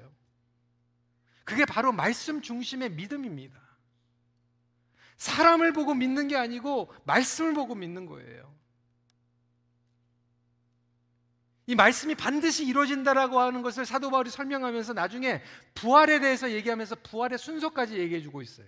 그게 1.45 1.65
바로 1.65 1.93
말씀 1.93 2.41
중심의 2.41 2.93
믿음입니다. 2.93 3.59
사람을 5.17 5.73
보고 5.73 5.95
믿는 5.95 6.29
게 6.29 6.37
아니고 6.37 6.93
말씀을 7.05 7.55
보고 7.55 7.75
믿는 7.75 8.07
거예요. 8.07 8.55
이 11.67 11.75
말씀이 11.75 12.15
반드시 12.15 12.65
이루어진다라고 12.67 13.39
하는 13.39 13.63
것을 13.63 13.85
사도 13.87 14.11
바울이 14.11 14.31
설명하면서 14.31 14.93
나중에 14.95 15.43
부활에 15.75 16.19
대해서 16.19 16.51
얘기하면서 16.51 16.97
부활의 17.03 17.39
순서까지 17.39 17.97
얘기해 17.99 18.23
주고 18.23 18.43
있어요. 18.43 18.67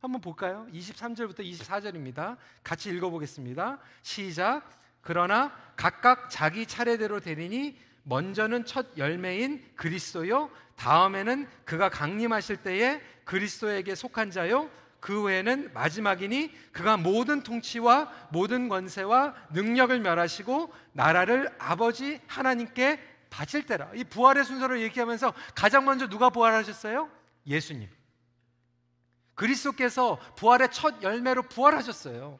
한번 0.00 0.22
볼까요? 0.22 0.66
23절부터 0.72 1.40
24절입니다. 1.40 2.38
같이 2.64 2.88
읽어보겠습니다. 2.90 3.78
시작. 4.02 4.62
그러나 5.02 5.54
각각 5.76 6.30
자기 6.30 6.64
차례대로 6.66 7.20
되리니 7.20 7.78
먼저는 8.04 8.64
첫 8.64 8.86
열매인 8.96 9.62
그리스도요. 9.76 10.50
다음에는 10.76 11.46
그가 11.66 11.90
강림하실 11.90 12.58
때에 12.58 13.00
그리스도에게 13.24 13.94
속한 13.94 14.30
자요. 14.30 14.70
그 15.00 15.22
외에는 15.22 15.72
마지막이니 15.74 16.52
그가 16.72 16.96
모든 16.96 17.42
통치와 17.42 18.10
모든 18.30 18.68
권세와 18.68 19.34
능력을 19.52 19.98
멸하시고 20.00 20.72
나라를 20.92 21.50
아버지 21.58 22.20
하나님께 22.26 23.00
바칠 23.28 23.66
때라. 23.66 23.90
이 23.94 24.04
부활의 24.04 24.44
순서를 24.44 24.80
얘기하면서 24.80 25.34
가장 25.54 25.84
먼저 25.84 26.08
누가 26.08 26.30
부활하셨어요? 26.30 27.10
예수님. 27.46 27.99
그리스도께서 29.40 30.18
부활의 30.36 30.68
첫 30.70 31.02
열매로 31.02 31.44
부활하셨어요. 31.44 32.38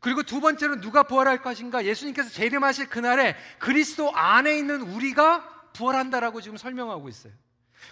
그리고 0.00 0.24
두 0.24 0.40
번째로 0.40 0.80
누가 0.80 1.04
부활할 1.04 1.40
것인가? 1.40 1.84
예수님께서 1.84 2.30
재림하실 2.30 2.88
그날에 2.88 3.36
그리스도 3.60 4.12
안에 4.12 4.58
있는 4.58 4.82
우리가 4.82 5.70
부활한다라고 5.72 6.40
지금 6.40 6.56
설명하고 6.56 7.08
있어요. 7.08 7.32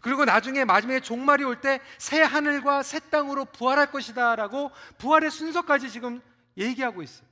그리고 0.03 0.25
나중에 0.25 0.65
마지막에 0.65 0.99
종말이 1.01 1.45
올 1.45 1.61
때 1.61 1.79
새 1.99 2.23
하늘과 2.23 2.83
새 2.83 2.99
땅으로 2.99 3.45
부활할 3.45 3.93
것이다라고 3.93 4.73
부활의 4.99 5.31
순서까지 5.31 5.91
지금 5.91 6.21
얘기하고 6.57 7.03
있어요. 7.03 7.27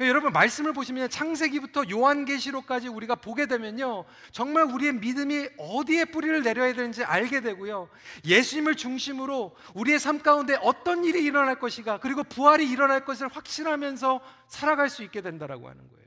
여러분 0.00 0.32
말씀을 0.32 0.72
보시면 0.72 1.10
창세기부터 1.10 1.84
요한계시록까지 1.90 2.88
우리가 2.88 3.14
보게 3.14 3.46
되면요 3.46 4.04
정말 4.30 4.64
우리의 4.64 4.94
믿음이 4.94 5.48
어디에 5.58 6.06
뿌리를 6.06 6.42
내려야 6.42 6.72
되는지 6.72 7.04
알게 7.04 7.40
되고요 7.40 7.88
예수님을 8.24 8.76
중심으로 8.76 9.54
우리의 9.74 9.98
삶 9.98 10.20
가운데 10.20 10.56
어떤 10.62 11.04
일이 11.04 11.22
일어날 11.22 11.58
것이가 11.58 12.00
그리고 12.00 12.24
부활이 12.24 12.68
일어날 12.68 13.04
것을 13.04 13.28
확신하면서 13.28 14.20
살아갈 14.48 14.88
수 14.88 15.02
있게 15.02 15.20
된다라고 15.20 15.68
하는 15.68 15.88
거예요. 15.88 16.02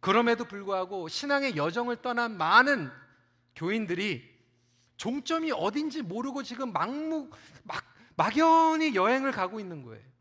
그럼에도 0.00 0.44
불구하고 0.44 1.08
신앙의 1.08 1.56
여정을 1.56 2.02
떠난 2.02 2.36
많은 2.36 2.90
교인들이 3.56 4.34
종점이 4.96 5.50
어딘지 5.52 6.02
모르고 6.02 6.42
지금 6.42 6.72
막무 6.72 7.30
막 7.62 7.84
막연히 8.16 8.94
여행을 8.94 9.32
가고 9.32 9.58
있는 9.58 9.82
거예요. 9.82 10.13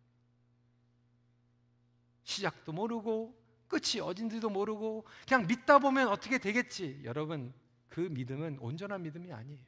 시작도 2.23 2.71
모르고 2.71 3.41
끝이 3.67 4.01
어딘지도 4.01 4.49
모르고 4.49 5.05
그냥 5.27 5.47
믿다 5.47 5.79
보면 5.79 6.07
어떻게 6.07 6.37
되겠지. 6.37 7.01
여러분, 7.03 7.53
그 7.89 8.01
믿음은 8.01 8.59
온전한 8.59 9.01
믿음이 9.03 9.31
아니에요. 9.31 9.63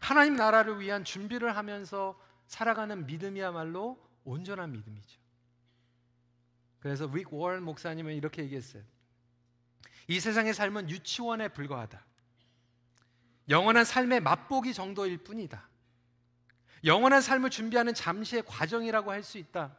하나님 0.00 0.36
나라를 0.36 0.80
위한 0.80 1.04
준비를 1.04 1.56
하면서 1.56 2.20
살아가는 2.46 3.06
믿음이야말로 3.06 3.98
온전한 4.24 4.72
믿음이죠. 4.72 5.20
그래서 6.80 7.06
릭 7.06 7.32
워런 7.32 7.62
목사님은 7.62 8.14
이렇게 8.14 8.42
얘기했어요. 8.42 8.82
이 10.08 10.18
세상의 10.18 10.52
삶은 10.52 10.90
유치원에 10.90 11.48
불과하다. 11.48 12.04
영원한 13.48 13.84
삶의 13.84 14.20
맛보기 14.20 14.74
정도일 14.74 15.18
뿐이다. 15.18 15.68
영원한 16.84 17.20
삶을 17.20 17.50
준비하는 17.50 17.94
잠시의 17.94 18.42
과정이라고 18.46 19.10
할 19.10 19.22
수 19.22 19.38
있다. 19.38 19.76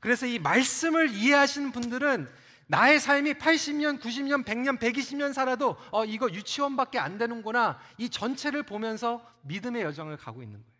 그래서 0.00 0.26
이 0.26 0.38
말씀을 0.38 1.10
이해하시는 1.10 1.72
분들은 1.72 2.28
나의 2.66 3.00
삶이 3.00 3.34
80년, 3.34 4.00
90년, 4.00 4.44
100년, 4.44 4.78
120년 4.78 5.32
살아도 5.32 5.76
어, 5.90 6.04
이거 6.04 6.30
유치원밖에 6.30 6.98
안 6.98 7.18
되는구나. 7.18 7.78
이 7.98 8.08
전체를 8.08 8.62
보면서 8.62 9.24
믿음의 9.42 9.82
여정을 9.82 10.16
가고 10.16 10.42
있는 10.42 10.58
거예요. 10.58 10.70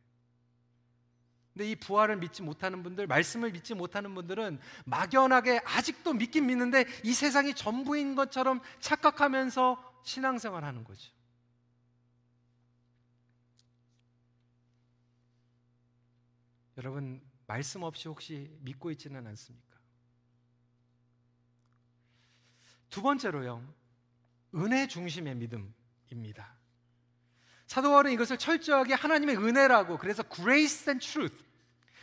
근데 1.53 1.71
이 1.73 1.77
부활을 1.77 2.17
믿지 2.17 2.43
못하는 2.43 2.83
분들, 2.83 3.09
말씀을 3.09 3.51
믿지 3.51 3.75
못하는 3.75 4.15
분들은 4.15 4.61
막연하게 4.85 5.63
아직도 5.65 6.15
믿긴 6.15 6.47
믿는데 6.47 6.85
이 7.03 7.13
세상이 7.13 7.55
전부인 7.55 8.15
것처럼 8.15 8.61
착각하면서 8.79 10.01
신앙생활 10.05 10.65
하는 10.65 10.85
거죠. 10.85 11.11
여러분 16.81 17.21
말씀 17.47 17.83
없이 17.83 18.09
혹시 18.09 18.51
믿고 18.61 18.91
있지는 18.91 19.27
않습니까? 19.27 19.79
두 22.89 23.03
번째로요. 23.03 23.63
은혜 24.55 24.89
중심의 24.89 25.35
믿음입니다. 25.35 26.57
사도 27.67 27.91
바울은 27.91 28.13
이것을 28.13 28.39
철저하게 28.39 28.95
하나님의 28.95 29.37
은혜라고 29.37 29.99
그래서 29.99 30.23
grace 30.23 30.91
and 30.91 31.07
truth 31.07 31.45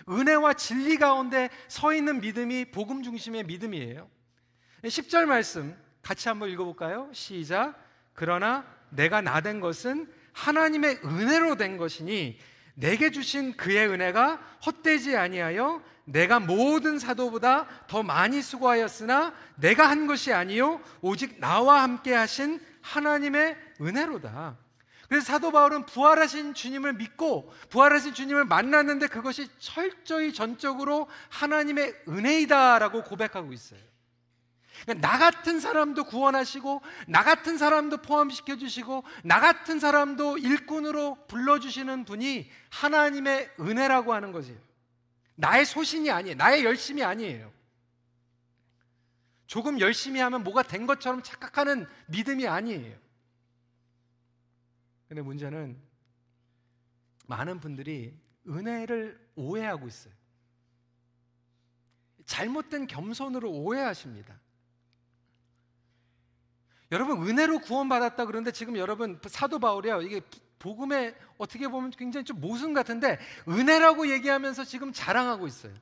은혜와 0.07 0.53
진리 0.53 0.97
가운데 0.97 1.49
서 1.67 1.91
있는 1.91 2.21
믿음이 2.21 2.65
복음 2.69 3.01
중심의 3.01 3.45
믿음이에요. 3.45 4.07
10절 4.83 5.25
말씀 5.25 5.75
같이 6.03 6.29
한번 6.29 6.51
읽어 6.51 6.63
볼까요? 6.63 7.09
시작. 7.13 7.75
그러나 8.13 8.63
내가 8.91 9.21
나 9.21 9.41
된 9.41 9.59
것은 9.59 10.13
하나님의 10.33 11.01
은혜로 11.03 11.55
된 11.55 11.77
것이니 11.77 12.37
내게 12.79 13.09
주신 13.09 13.57
그의 13.57 13.87
은혜가 13.87 14.39
헛되지 14.65 15.17
아니하여 15.17 15.81
내가 16.05 16.39
모든 16.39 16.99
사도보다 16.99 17.65
더 17.87 18.03
많이 18.03 18.41
수고하였으나 18.41 19.33
내가 19.55 19.89
한 19.89 20.05
것이 20.05 20.31
아니요 20.31 20.79
오직 21.01 21.39
나와 21.39 21.81
함께 21.81 22.13
하신 22.13 22.61
하나님의 22.81 23.57
은혜로다. 23.81 24.57
그래서 25.09 25.25
사도 25.25 25.51
바울은 25.51 25.87
부활하신 25.87 26.53
주님을 26.53 26.93
믿고 26.93 27.51
부활하신 27.69 28.13
주님을 28.13 28.45
만났는데 28.45 29.07
그것이 29.07 29.47
철저히 29.57 30.31
전적으로 30.31 31.07
하나님의 31.29 31.95
은혜이다라고 32.07 33.03
고백하고 33.03 33.53
있어요. 33.53 33.79
그러니까 34.83 35.07
나 35.07 35.17
같은 35.17 35.59
사람도 35.59 36.05
구원하시고 36.05 36.81
나 37.07 37.23
같은 37.23 37.57
사람도 37.57 37.97
포함시켜 37.97 38.57
주시고 38.57 39.03
나 39.23 39.39
같은 39.39 39.79
사람도 39.79 40.37
일꾼으로 40.37 41.25
불러 41.27 41.59
주시는 41.59 42.05
분이 42.05 42.49
하나님의 42.69 43.51
은혜라고 43.59 44.13
하는 44.13 44.31
거지. 44.31 44.57
나의 45.35 45.65
소신이 45.65 46.09
아니에요. 46.09 46.35
나의 46.35 46.63
열심이 46.63 47.03
아니에요. 47.03 47.51
조금 49.45 49.79
열심히 49.79 50.19
하면 50.19 50.43
뭐가 50.43 50.63
된 50.63 50.85
것처럼 50.85 51.23
착각하는 51.23 51.87
믿음이 52.07 52.47
아니에요. 52.47 52.97
근데 55.07 55.21
문제는 55.21 55.79
많은 57.27 57.59
분들이 57.59 58.13
은혜를 58.47 59.19
오해하고 59.35 59.87
있어요. 59.87 60.13
잘못된 62.25 62.87
겸손으로 62.87 63.49
오해하십니다. 63.49 64.37
여러분 66.91 67.27
은혜로 67.27 67.59
구원받았다 67.59 68.25
그러는데 68.25 68.51
지금 68.51 68.77
여러분 68.77 69.19
사도 69.27 69.59
바울이요 69.59 70.01
이게 70.01 70.21
복음에 70.59 71.13
어떻게 71.37 71.67
보면 71.67 71.91
굉장히 71.91 72.23
좀 72.23 72.39
모순 72.39 72.73
같은데 72.73 73.19
은혜라고 73.47 74.09
얘기하면서 74.09 74.63
지금 74.63 74.91
자랑하고 74.93 75.47
있어요. 75.47 75.73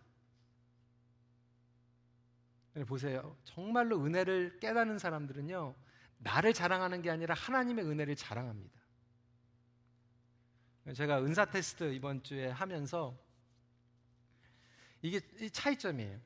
보세요. 2.88 3.38
정말로 3.46 4.04
은혜를 4.04 4.60
깨닫는 4.60 5.00
사람들은요 5.00 5.76
나를 6.18 6.54
자랑하는 6.54 7.02
게 7.02 7.10
아니라 7.10 7.36
하나님의 7.36 7.86
은혜를 7.86 8.16
자랑합니다. 8.16 8.76
제가 10.94 11.20
은사 11.20 11.46
테스트 11.46 11.94
이번 11.94 12.22
주에 12.22 12.48
하면서 12.50 13.18
이게 15.02 15.20
차이점이에요. 15.52 16.20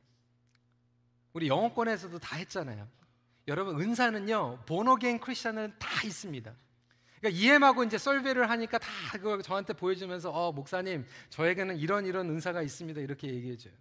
우리 1.33 1.47
영어권에서도 1.47 2.17
다 2.19 2.37
했잖아요. 2.37 2.87
여러분 3.49 3.81
은사는요 3.81 4.59
보너게인 4.65 5.19
크리스천은 5.19 5.73
다 5.79 6.03
있습니다. 6.05 6.53
그러니까 7.19 7.41
EM하고 7.41 7.83
이제 7.83 7.97
설베를 7.97 8.49
하니까 8.49 8.77
다 8.77 8.87
그걸 9.13 9.41
저한테 9.41 9.73
보여주면서 9.73 10.29
어 10.31 10.51
목사님 10.51 11.05
저에게는 11.29 11.77
이런 11.77 12.05
이런 12.05 12.29
은사가 12.29 12.61
있습니다 12.61 13.01
이렇게 13.01 13.27
얘기해줘요. 13.27 13.73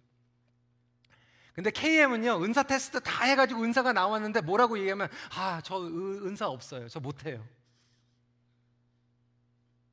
근데 1.53 1.71
KM은요 1.71 2.43
은사 2.43 2.63
테스트 2.63 2.99
다 2.99 3.25
해가지고 3.25 3.61
은사가 3.63 3.93
나왔는데 3.93 4.41
뭐라고 4.41 4.77
얘기하면 4.79 5.07
아 5.31 5.61
저 5.63 5.79
은사 5.85 6.47
없어요 6.47 6.87
저 6.89 6.99
못해요. 6.99 7.45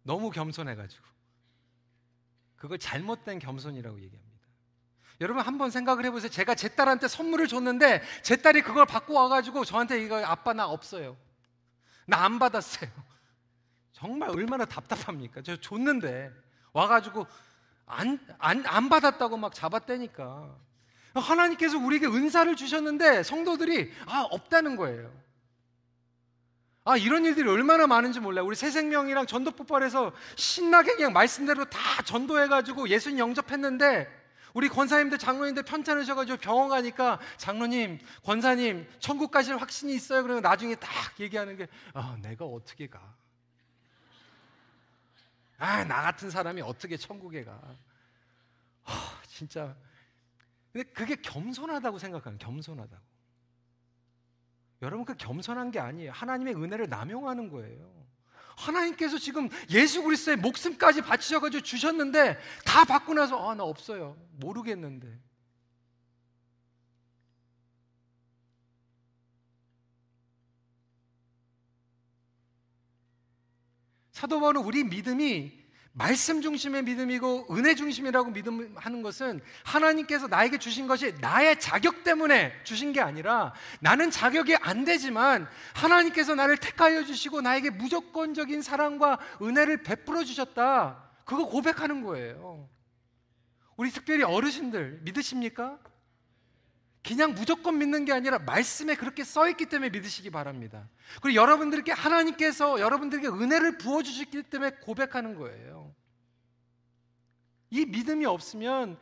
너무 0.03 0.31
겸손해가지고 0.31 1.05
그걸 2.57 2.79
잘못된 2.79 3.39
겸손이라고 3.41 4.01
얘기합니다. 4.01 4.26
여러분 5.21 5.43
한번 5.43 5.71
생각을 5.71 6.05
해보세요. 6.05 6.31
제가 6.31 6.55
제 6.55 6.69
딸한테 6.69 7.09
선물을 7.09 7.49
줬는데 7.49 8.03
제 8.23 8.37
딸이 8.37 8.63
그걸 8.63 8.85
받고 8.85 9.15
와가지고 9.15 9.65
저한테 9.65 10.03
이거 10.03 10.23
아빠 10.25 10.53
나 10.53 10.67
없어요. 10.67 11.17
나 12.07 12.25
안 12.25 12.39
받았어요. 12.39 12.91
정말 13.93 14.29
얼마나 14.31 14.65
답답합니까? 14.65 15.43
저 15.43 15.57
줬는데 15.57 16.31
와가지고 16.73 17.27
안, 17.87 18.19
안, 18.39 18.65
안 18.67 18.89
받았다고 18.89 19.37
막 19.39 19.55
잡았다니까. 19.55 20.55
하나님께서 21.15 21.79
우리에게 21.79 22.07
은사를 22.07 22.55
주셨는데 22.57 23.23
성도들이 23.23 23.91
아, 24.07 24.27
없다는 24.31 24.77
거예요. 24.77 25.11
아, 26.85 26.97
이런 26.97 27.25
일들이 27.25 27.49
얼마나 27.49 27.87
많은지 27.87 28.21
몰라요. 28.21 28.45
우리 28.45 28.55
새생명이랑 28.55 29.27
전도 29.27 29.53
폭발해서 29.53 30.13
신나게 30.37 30.95
그냥 30.97 31.13
말씀대로 31.13 31.65
다 31.65 32.03
전도해가지고 32.05 32.89
예수님 32.91 33.19
영접했는데 33.19 34.16
우리 34.57 34.71
권사님들 34.71 35.19
장로님들 35.19 35.65
편찮으셔가지고 35.65 36.39
병원 36.39 36.71
가니까 36.71 37.21
장로님 37.37 37.99
권사님 38.25 38.89
천국 39.01 39.31
가실 39.31 39.55
확신이 39.59 39.95
있어요 39.95 40.23
그러면 40.23 40.43
나중에 40.43 40.75
딱 40.77 40.89
얘기하는 41.21 41.59
게 41.59 41.69
아, 41.93 42.17
내가 42.23 42.47
어떻게 42.47 42.87
가? 42.87 43.15
아, 45.59 45.85
나 45.85 46.01
같은 46.01 46.31
사람이 46.31 46.63
어떻게 46.63 46.97
천국에 46.97 47.45
가? 47.45 47.61
아, 48.85 49.21
진짜. 49.27 49.77
근데 50.73 50.91
그게 50.91 51.17
겸손하다고 51.17 51.99
생각하는 51.99 52.39
겸손하다고. 52.39 53.03
여러분 54.81 55.05
그 55.05 55.15
겸손한 55.17 55.71
게 55.71 55.81
아니에요. 55.81 56.13
하나님의 56.13 56.55
은혜를 56.55 56.89
남용하는 56.89 57.51
거예요. 57.51 58.06
하나님께서 58.57 59.19
지금 59.19 59.49
예수 59.71 60.03
그리스도의 60.03 60.39
목숨까지 60.39 61.03
바치셔 61.03 61.41
가지고 61.41 61.63
주셨는데 61.63 62.39
다 62.65 62.85
받고 62.85 63.15
나서 63.15 63.49
아, 63.49 63.55
나 63.55 63.63
없어요. 63.63 64.17
모르겠는데. 64.33 65.27
사도 74.11 74.41
바울은 74.41 74.63
우리 74.63 74.83
믿음이 74.83 75.66
말씀 75.99 76.43
중심의 76.43 76.83
믿음이고 76.83 77.47
은혜 77.57 77.75
중심이라고 77.75 78.31
믿음하는 78.31 79.03
것은 79.03 79.41
하나님께서 79.65 80.27
나에게 80.27 80.59
주신 80.59 80.87
것이 80.87 81.15
나의 81.23 81.59
자격 81.59 82.05
때문에 82.05 82.53
주신 82.65 82.93
게 82.93 83.01
아니라 83.01 83.55
나는 83.81 84.11
자격이 84.11 84.57
안 84.57 84.85
되지만 84.85 85.49
하나님께서 85.73 86.35
나를 86.35 86.59
택하여 86.59 87.03
주시고 87.03 87.41
나에게 87.41 87.71
무조건적인 87.71 88.61
사랑과 88.61 89.19
은혜를 89.41 89.85
베풀어 89.85 90.23
주셨다. 90.23 91.03
그거 91.25 91.47
고백하는 91.47 92.03
거예요. 92.03 92.69
우리 93.79 93.91
특별히 93.91 94.23
어르신들 94.23 95.01
믿으십니까? 95.01 95.79
그냥 97.07 97.35
무조건 97.35 97.79
믿는 97.79 98.05
게 98.05 98.13
아니라 98.13 98.41
말씀에 98.41 98.97
그렇게 98.97 99.23
써 99.23 99.49
있기 99.49 99.67
때문에 99.67 99.91
믿으시기 99.91 100.31
바랍니다. 100.31 100.89
그리고 101.23 101.37
여러분들께 101.41 101.93
하나님께서 101.93 102.81
여러분들에게 102.81 103.29
은혜를 103.29 103.79
부어 103.79 104.03
주셨기 104.03 104.43
때문에 104.43 104.73
고백하는 104.83 105.37
거예요. 105.37 105.95
이 107.71 107.87
믿음이 107.87 108.27
없으면 108.27 108.99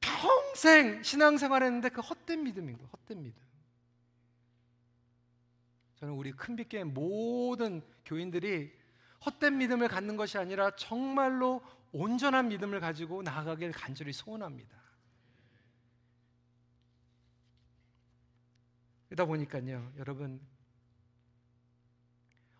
평생 0.00 1.02
신앙생활 1.02 1.62
했는데 1.62 1.90
그 1.90 2.00
헛된 2.00 2.42
믿음인 2.42 2.78
거예요. 2.78 2.88
헛된 2.88 3.22
믿음. 3.22 3.42
저는 5.96 6.14
우리 6.14 6.32
큰빛교회 6.32 6.84
모든 6.84 7.82
교인들이 8.06 8.72
헛된 9.26 9.58
믿음을 9.58 9.88
갖는 9.88 10.16
것이 10.16 10.38
아니라 10.38 10.74
정말로 10.74 11.60
온전한 11.92 12.48
믿음을 12.48 12.80
가지고 12.80 13.22
나아가길 13.22 13.72
간절히 13.72 14.12
소원합니다. 14.12 14.81
그러다 19.12 19.26
보니까요, 19.26 19.92
여러분 19.98 20.40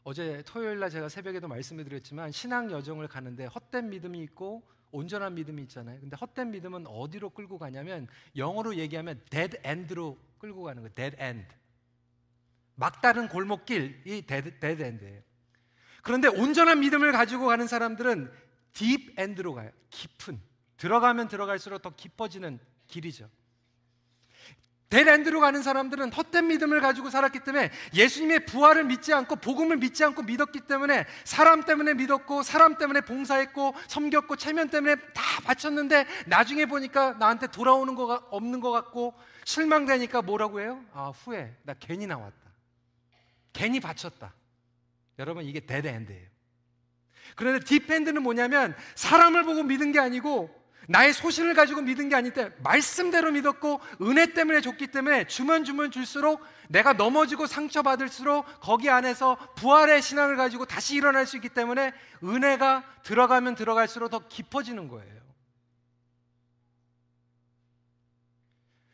어제 0.05 0.43
토요일 0.45 0.81
날 0.81 0.91
제가 0.91 1.09
새벽에도 1.09 1.49
말씀을 1.49 1.83
드렸지만 1.85 2.31
신앙 2.31 2.71
여정을 2.71 3.09
가는데 3.09 3.47
헛된 3.47 3.89
믿음이 3.89 4.21
있고 4.25 4.63
온전한 4.91 5.35
믿음이 5.35 5.63
있잖아요. 5.63 5.99
근데 6.01 6.15
헛된 6.15 6.51
믿음은 6.51 6.87
어디로 6.87 7.31
끌고 7.31 7.59
가냐면 7.59 8.07
영어로 8.37 8.77
얘기하면 8.77 9.23
dead 9.31 9.57
end로 9.65 10.19
끌고 10.37 10.63
가는 10.63 10.83
거예요. 10.83 10.95
dead 10.95 11.17
end. 11.19 11.49
막다른 12.75 13.29
골목길이 13.29 14.27
dead, 14.27 14.61
dead 14.61 14.83
end예요. 14.85 15.23
그런데 16.03 16.29
온전한 16.29 16.81
믿음을 16.81 17.13
가지고 17.13 17.47
가는 17.47 17.67
사람들은 17.67 18.31
deep 18.75 19.15
end로 19.19 19.55
가요. 19.55 19.71
깊은 19.89 20.39
들어가면 20.77 21.29
들어갈수록 21.29 21.81
더 21.81 21.97
깊어지는 21.97 22.59
길이죠. 22.89 23.31
dead 24.93 25.14
end로 25.14 25.41
가는 25.41 25.63
사람들은 25.63 26.13
헛된 26.13 26.49
믿음을 26.49 26.83
가지고 26.83 27.09
살았기 27.09 27.41
때문에 27.41 27.71
예수님의 27.95 28.45
부활을 28.45 28.85
믿지 28.85 29.15
않고 29.15 29.37
복음을 29.37 29.79
믿지 29.79 30.05
않고 30.05 30.23
믿었기 30.25 30.61
때문에 30.61 31.07
사람 31.25 31.63
때문에 31.63 31.95
믿었고 31.95 32.43
사람 32.43 32.77
때문에 32.77 33.01
봉사했고 33.01 33.75
섬겼고 33.89 34.37
체면 34.37 34.69
때문에 34.69 34.97
다 35.15 35.23
바쳤는데 35.45 36.05
나중에 36.27 36.67
보니까 36.67 37.15
나한테 37.15 37.47
돌아오는 37.47 37.95
거가 37.95 38.27
없는 38.31 38.61
것 38.61 38.71
같고 38.71 39.15
실망되니까 39.47 40.21
뭐라고 40.21 40.61
해요? 40.61 40.85
아 40.93 41.09
후회 41.09 41.57
나 41.63 41.75
괜히 41.81 42.07
나왔다. 42.07 42.37
괜히 43.55 43.81
바쳤다. 43.81 44.35
여러분 45.19 45.47
이게 45.47 45.61
dead 45.61 45.84
end예요. 45.84 46.29
그런데 47.35 47.65
deep 47.65 47.86
end는 47.86 48.23
뭐냐면 48.23 48.77
사람을 48.95 49.45
보고 49.45 49.63
믿은 49.63 49.93
게 49.93 50.01
아니고 50.01 50.62
나의 50.93 51.15
소신을 51.15 51.55
가지고 51.55 51.81
믿은 51.81 52.11
게때 52.11 52.53
말씀대로 52.63 53.33
믿었고 53.33 53.81
은혜 54.03 54.35
때문에 54.35 54.61
줬기 54.61 54.89
때문에 54.89 55.27
주면 55.27 55.65
주면 55.65 55.91
줄수록 55.91 56.43
내가 56.69 56.93
넘어지고 56.93 57.47
상처받을수록 57.47 58.45
거기 58.61 58.91
안에서 58.91 59.39
부활의 59.57 60.03
신앙을 60.03 60.37
가지고 60.37 60.67
다시 60.67 60.95
일어날 60.95 61.27
수 61.27 61.37
있기 61.37 61.49
때문에 61.49 61.95
은혜가 62.23 62.85
들어가면 63.05 63.55
들어갈수록 63.55 64.11
더 64.11 64.29
깊어지는 64.29 64.89
거예요. 64.89 65.23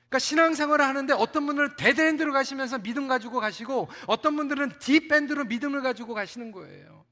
그러니까 0.09 0.21
신앙생활을 0.21 0.85
하는데 0.85 1.13
어떤 1.15 1.47
분들은 1.47 1.77
dead 1.77 2.02
end로 2.02 2.33
가시면서 2.33 2.79
믿음 2.79 3.09
가지고 3.09 3.41
가시고 3.41 3.89
어떤 4.07 4.37
분들은 4.37 4.79
deep 4.79 5.09
end로 5.09 5.47
믿음을 5.47 5.83
가지고 5.83 6.15
가시는 6.15 6.53
거예요. 6.53 7.08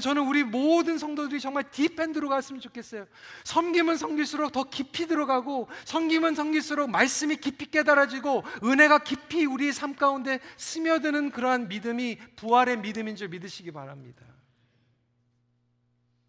저는 0.00 0.26
우리 0.26 0.44
모든 0.44 0.98
성도들이 0.98 1.40
정말 1.40 1.70
deep 1.70 1.96
end로 1.96 2.28
갔으면 2.28 2.60
좋겠어요. 2.60 3.06
섬기면 3.44 3.96
섬길수록 3.96 4.52
더 4.52 4.64
깊이 4.64 5.06
들어가고, 5.06 5.68
섬기면 5.84 6.34
섬길수록 6.34 6.90
말씀이 6.90 7.36
깊이 7.36 7.70
깨달아지고, 7.70 8.42
은혜가 8.62 8.98
깊이 8.98 9.46
우리 9.46 9.72
삶 9.72 9.94
가운데 9.94 10.40
스며드는 10.56 11.30
그러한 11.30 11.68
믿음이 11.68 12.18
부활의 12.36 12.78
믿음인 12.78 13.16
줄 13.16 13.28
믿으시기 13.28 13.72
바랍니다. 13.72 14.24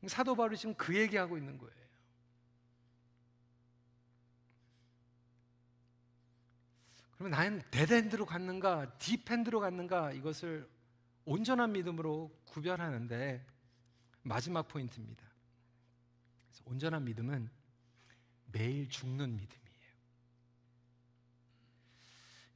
사도 0.07 0.35
바울이 0.35 0.55
지금 0.55 0.73
그 0.75 0.95
얘기하고 0.95 1.37
있는 1.37 1.57
거예요. 1.57 1.73
그러면 7.17 7.37
나는 7.37 7.61
dead 7.71 7.95
end로 7.95 8.25
갔는가, 8.25 8.91
deep 8.99 9.26
end로 9.26 9.59
갔는가 9.59 10.11
이것을 10.11 10.69
온전한 11.25 11.73
믿음으로 11.73 12.31
구별하는데 12.45 13.56
마지막 14.27 14.67
포인트입니다. 14.67 15.25
온전한 16.65 17.05
믿음은 17.05 17.49
매일 18.51 18.89
죽는 18.89 19.37
믿음이에요. 19.37 19.67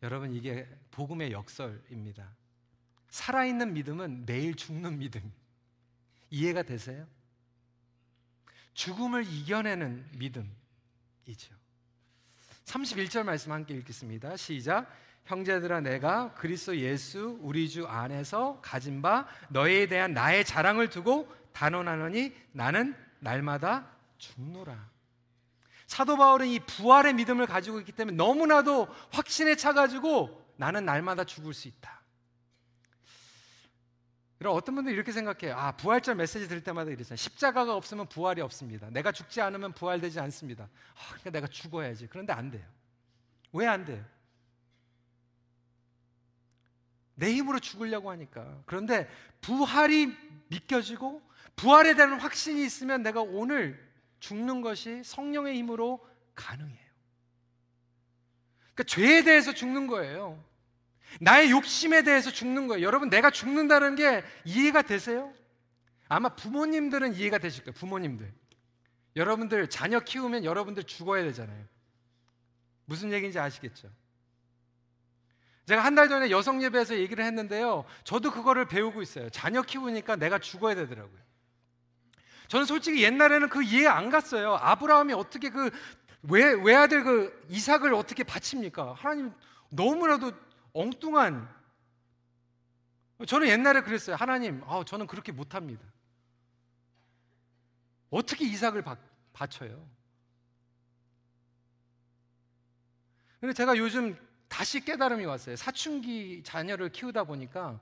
여러분 0.03 0.33
이게 0.33 0.67
복음의 0.91 1.31
역설입니다. 1.31 2.35
살아있는 3.09 3.73
믿음은 3.73 4.25
매일 4.25 4.55
죽는 4.55 4.99
믿음. 4.99 5.31
이해가 6.29 6.63
되세요? 6.63 7.07
죽음을 8.73 9.25
이겨내는 9.25 10.09
믿음이죠. 10.17 11.55
31절 12.65 13.23
말씀 13.23 13.51
함께 13.51 13.75
읽겠습니다. 13.75 14.37
시작. 14.37 14.89
형제들아 15.25 15.81
내가 15.81 16.33
그리스도 16.33 16.75
예수 16.77 17.37
우리 17.41 17.69
주 17.69 17.85
안에서 17.85 18.59
가진 18.61 19.01
바 19.01 19.27
너희에 19.49 19.87
대한 19.87 20.13
나의 20.13 20.43
자랑을 20.45 20.89
두고 20.89 21.31
단언하노니 21.53 22.33
나는 22.51 22.95
날마다 23.19 23.87
죽노라. 24.17 24.89
사도 25.87 26.15
바울은 26.17 26.47
이 26.47 26.59
부활의 26.59 27.13
믿음을 27.15 27.45
가지고 27.47 27.79
있기 27.79 27.91
때문에 27.91 28.15
너무나도 28.15 28.87
확신에 29.11 29.55
차가지고 29.55 30.41
나는 30.55 30.85
날마다 30.85 31.23
죽을 31.23 31.53
수 31.53 31.67
있다. 31.67 32.01
그럼 34.37 34.55
어떤 34.55 34.73
분들이 34.73 34.95
이렇게 34.95 35.11
생각해요. 35.11 35.55
아, 35.55 35.73
부활절 35.73 36.15
메시지 36.15 36.47
들을 36.47 36.63
때마다 36.63 36.89
이러잖아요. 36.89 37.15
십자가가 37.15 37.75
없으면 37.75 38.07
부활이 38.07 38.41
없습니다. 38.41 38.89
내가 38.89 39.11
죽지 39.11 39.39
않으면 39.41 39.73
부활되지 39.73 40.19
않습니다. 40.19 40.63
아, 40.63 41.07
그러니까 41.09 41.29
내가 41.29 41.47
죽어야지. 41.47 42.07
그런데 42.07 42.33
안 42.33 42.49
돼요. 42.49 42.65
왜 43.51 43.67
안 43.67 43.85
돼요? 43.85 44.03
내 47.15 47.31
힘으로 47.33 47.59
죽으려고 47.59 48.09
하니까. 48.09 48.63
그런데 48.65 49.07
부활이 49.41 50.15
믿겨지고 50.47 51.21
부활에 51.55 51.93
대한 51.95 52.19
확신이 52.19 52.63
있으면 52.65 53.03
내가 53.03 53.21
오늘 53.21 53.79
죽는 54.19 54.61
것이 54.61 55.01
성령의 55.03 55.55
힘으로 55.57 56.05
가능해요. 56.35 56.91
그러니까 58.73 58.83
죄에 58.85 59.23
대해서 59.23 59.53
죽는 59.53 59.87
거예요. 59.87 60.43
나의 61.19 61.51
욕심에 61.51 62.03
대해서 62.03 62.31
죽는 62.31 62.67
거예요. 62.67 62.85
여러분, 62.85 63.09
내가 63.09 63.29
죽는다는 63.29 63.95
게 63.95 64.23
이해가 64.45 64.81
되세요? 64.81 65.33
아마 66.07 66.29
부모님들은 66.29 67.13
이해가 67.15 67.37
되실 67.37 67.63
거예요. 67.63 67.73
부모님들. 67.73 68.31
여러분들 69.15 69.69
자녀 69.69 69.99
키우면 69.99 70.45
여러분들 70.45 70.83
죽어야 70.83 71.23
되잖아요. 71.23 71.65
무슨 72.85 73.11
얘기인지 73.11 73.39
아시겠죠? 73.39 73.89
제가 75.65 75.83
한 75.83 75.95
달 75.95 76.09
전에 76.09 76.31
여성 76.31 76.63
예배에서 76.63 76.97
얘기를 76.97 77.23
했는데요. 77.23 77.85
저도 78.03 78.31
그거를 78.31 78.67
배우고 78.67 79.01
있어요. 79.01 79.29
자녀 79.29 79.61
키우니까 79.61 80.15
내가 80.15 80.39
죽어야 80.39 80.75
되더라고요. 80.75 81.19
저는 82.51 82.65
솔직히 82.65 83.01
옛날에는 83.01 83.47
그 83.47 83.63
이해 83.63 83.87
안 83.87 84.09
갔어요. 84.09 84.55
아브라함이 84.55 85.13
어떻게 85.13 85.49
그 85.49 85.71
외, 86.23 86.51
외아들 86.51 87.05
그 87.05 87.45
이삭을 87.47 87.93
어떻게 87.93 88.25
바칩니까? 88.25 88.91
하나님 88.91 89.31
너무나도 89.69 90.33
엉뚱한 90.73 91.47
저는 93.25 93.47
옛날에 93.47 93.79
그랬어요. 93.79 94.17
하나님, 94.17 94.61
아, 94.65 94.83
저는 94.83 95.07
그렇게 95.07 95.31
못합니다. 95.31 95.81
어떻게 98.09 98.43
이삭을 98.43 98.81
바, 98.81 98.97
바쳐요? 99.31 99.87
근데 103.39 103.53
제가 103.53 103.77
요즘 103.77 104.17
다시 104.49 104.83
깨달음이 104.83 105.23
왔어요. 105.23 105.55
사춘기 105.55 106.43
자녀를 106.43 106.89
키우다 106.89 107.23
보니까 107.23 107.79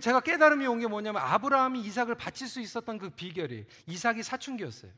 제가 0.00 0.20
깨달음이 0.20 0.66
온 0.66 0.80
게 0.80 0.86
뭐냐면 0.86 1.22
아브라함이 1.22 1.80
이삭을 1.80 2.14
바칠 2.14 2.48
수 2.48 2.60
있었던 2.60 2.98
그 2.98 3.10
비결이 3.10 3.66
이삭이 3.86 4.22
사춘기였어요. 4.22 4.90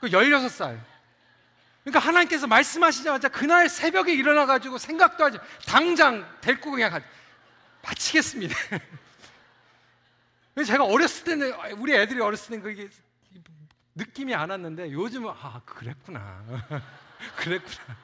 그 0.00 0.08
16살. 0.08 0.78
그러니까 1.84 1.98
하나님께서 2.06 2.46
말씀하시자마자 2.46 3.28
그날 3.28 3.68
새벽에 3.68 4.12
일어나 4.12 4.46
가지고 4.46 4.78
생각도 4.78 5.24
하지 5.24 5.38
당장 5.66 6.26
데리고 6.40 6.70
그냥 6.70 6.90
가, 6.90 7.00
바치겠습니다. 7.82 8.54
제가 10.66 10.84
어렸을 10.84 11.24
때는 11.24 11.54
우리 11.78 11.94
애들이 11.94 12.20
어렸을 12.20 12.50
때는 12.50 12.62
그게 12.62 12.90
느낌이 13.94 14.34
안 14.34 14.50
왔는데 14.50 14.92
요즘은 14.92 15.30
아 15.30 15.62
그랬구나 15.64 16.44
그랬구나 17.36 17.96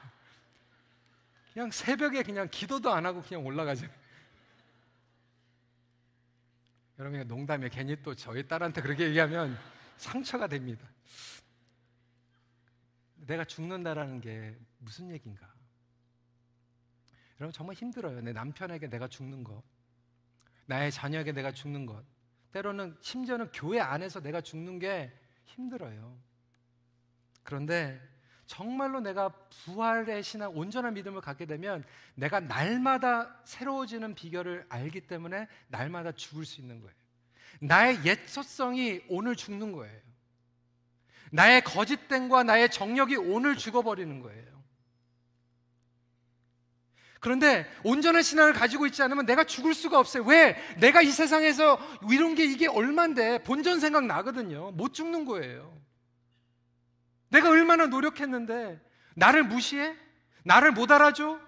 그냥 1.53 1.71
새벽에 1.71 2.23
그냥 2.23 2.47
기도도 2.49 2.91
안 2.91 3.05
하고 3.05 3.21
그냥 3.21 3.45
올라가죠. 3.45 3.85
여러분 6.99 7.27
농담에 7.27 7.69
괜히 7.69 8.01
또 8.01 8.15
저희 8.15 8.47
딸한테 8.47 8.81
그렇게 8.81 9.07
얘기하면 9.07 9.57
상처가 9.97 10.47
됩니다. 10.47 10.87
내가 13.15 13.43
죽는다라는 13.43 14.21
게 14.21 14.57
무슨 14.79 15.11
얘기인가? 15.11 15.53
여러분 17.39 17.51
정말 17.51 17.75
힘들어요. 17.75 18.21
내 18.21 18.33
남편에게 18.33 18.89
내가 18.89 19.07
죽는 19.07 19.43
것, 19.43 19.63
나의 20.65 20.91
자녀에게 20.91 21.33
내가 21.33 21.51
죽는 21.51 21.85
것, 21.85 22.03
때로는 22.51 22.97
심지어는 23.01 23.51
교회 23.51 23.79
안에서 23.79 24.21
내가 24.21 24.41
죽는 24.41 24.79
게 24.79 25.11
힘들어요. 25.45 26.17
그런데 27.43 28.01
정말로 28.47 29.01
내가 29.01 29.29
부활의 29.65 30.23
신앙, 30.23 30.57
온전한 30.57 30.93
믿음을 30.93 31.21
갖게 31.21 31.45
되면 31.45 31.83
내가 32.15 32.39
날마다 32.39 33.35
새로워지는 33.43 34.15
비결을 34.15 34.65
알기 34.69 35.01
때문에 35.01 35.47
날마다 35.67 36.13
죽을 36.13 36.45
수 36.45 36.61
있는 36.61 36.81
거예요. 36.81 36.95
나의 37.59 37.99
옛 38.05 38.27
소성이 38.27 39.01
오늘 39.09 39.35
죽는 39.35 39.73
거예요. 39.73 40.01
나의 41.31 41.61
거짓됨과 41.63 42.43
나의 42.43 42.69
정력이 42.71 43.17
오늘 43.17 43.57
죽어버리는 43.57 44.21
거예요. 44.21 44.57
그런데 47.19 47.69
온전한 47.83 48.23
신앙을 48.23 48.53
가지고 48.53 48.85
있지 48.85 49.01
않으면 49.03 49.25
내가 49.25 49.43
죽을 49.43 49.73
수가 49.73 49.99
없어요. 49.99 50.23
왜? 50.23 50.55
내가 50.79 51.01
이 51.01 51.11
세상에서 51.11 51.77
이런 52.09 52.35
게 52.35 52.45
이게 52.45 52.67
얼만데 52.67 53.43
본전 53.43 53.81
생각 53.81 54.05
나거든요. 54.05 54.71
못 54.71 54.93
죽는 54.93 55.25
거예요. 55.25 55.77
내가 57.29 57.49
얼마나 57.49 57.85
노력했는데 57.87 58.79
나를 59.15 59.43
무시해? 59.43 59.95
나를 60.43 60.71
못 60.71 60.91
알아줘? 60.91 61.39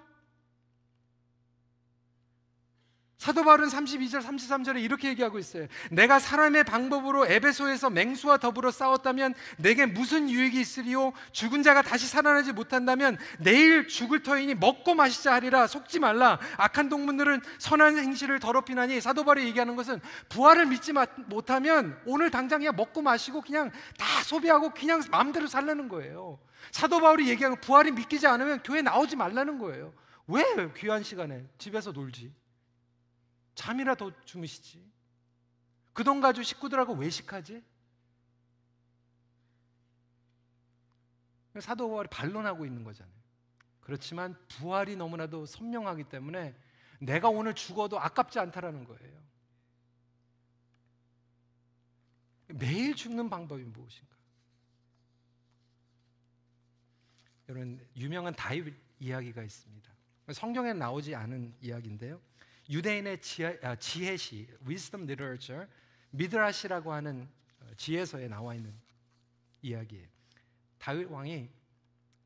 사도 3.19 3.43
바울은 3.43 3.67
32절 3.67 4.21
33절에 4.23 4.81
이렇게 4.81 5.09
얘기하고 5.09 5.39
있어요. 5.39 5.67
내가 5.91 6.19
사람의 6.19 6.63
방법으로 6.63 7.27
에베소에서 7.27 7.89
맹수와 7.89 8.37
더불어 8.37 8.71
싸웠다면 8.71 9.33
내게 9.57 9.85
무슨 9.85 10.29
유익이 10.29 10.57
있으리요? 10.57 11.11
죽은 11.33 11.61
자가 11.61 11.81
다시 11.81 12.07
살아나지 12.07 12.53
못한다면 12.53 13.17
내일 13.37 13.89
죽을 13.89 14.23
터이니 14.23 14.55
먹고 14.55 14.95
마시자 14.95 15.33
하리라 15.33 15.67
속지 15.67 15.99
말라. 15.99 16.39
악한 16.55 16.87
동문들은 16.87 17.41
선한 17.57 17.97
행실을 17.97 18.39
더럽히나니 18.39 19.01
사도 19.01 19.25
바울이 19.25 19.45
얘기하는 19.47 19.75
것은 19.75 19.99
부활을 20.29 20.67
믿지 20.67 20.93
못하면 21.25 21.99
오늘 22.05 22.31
당장 22.31 22.59
그냥 22.59 22.73
먹고 22.77 23.01
마시고 23.01 23.41
그냥 23.41 23.69
다 23.97 24.23
소비하고 24.23 24.69
그냥 24.69 25.01
마음대로 25.11 25.47
살라는 25.47 25.89
거예요. 25.89 26.39
사도 26.71 27.01
바울이 27.01 27.27
얘기하는 27.27 27.59
부활이 27.59 27.91
믿기지 27.91 28.27
않으면 28.27 28.61
교회 28.63 28.81
나오지 28.81 29.17
말라는 29.17 29.59
거예요. 29.59 29.91
왜 30.27 30.41
귀한 30.77 31.03
시간에 31.03 31.43
집에서 31.57 31.91
놀지? 31.91 32.31
잠이라도 33.59 34.13
주무시지. 34.23 34.89
그 35.91 36.03
돈 36.03 36.21
가지고 36.21 36.43
식구들하고 36.43 36.93
외식하지? 36.93 37.61
사도 41.59 41.89
바울이 41.89 42.07
반론하고 42.09 42.65
있는 42.65 42.85
거잖아요. 42.85 43.13
그렇지만 43.81 44.37
부활이 44.47 44.95
너무나도 44.95 45.45
선명하기 45.45 46.05
때문에 46.05 46.55
내가 47.01 47.27
오늘 47.27 47.53
죽어도 47.53 47.99
아깝지 47.99 48.39
않다라는 48.39 48.85
거예요. 48.85 49.19
매일 52.47 52.95
죽는 52.95 53.29
방법이 53.29 53.63
무엇인가? 53.63 54.15
여러분 57.49 57.85
유명한 57.97 58.33
다윗 58.35 58.73
이야기가 58.99 59.43
있습니다. 59.43 59.91
성경에 60.31 60.71
나오지 60.71 61.13
않은 61.13 61.55
이야기인데요. 61.59 62.21
유대인의 62.69 63.21
지혜, 63.21 63.59
아, 63.63 63.75
지혜시 63.75 64.47
(wisdom 64.65 65.03
literature) 65.03 65.67
미드라시라고 66.11 66.93
하는 66.93 67.27
어, 67.61 67.71
지혜서에 67.75 68.27
나와 68.27 68.55
있는 68.55 68.73
이야기예요. 69.61 70.07
다윗 70.77 71.05
왕이 71.05 71.49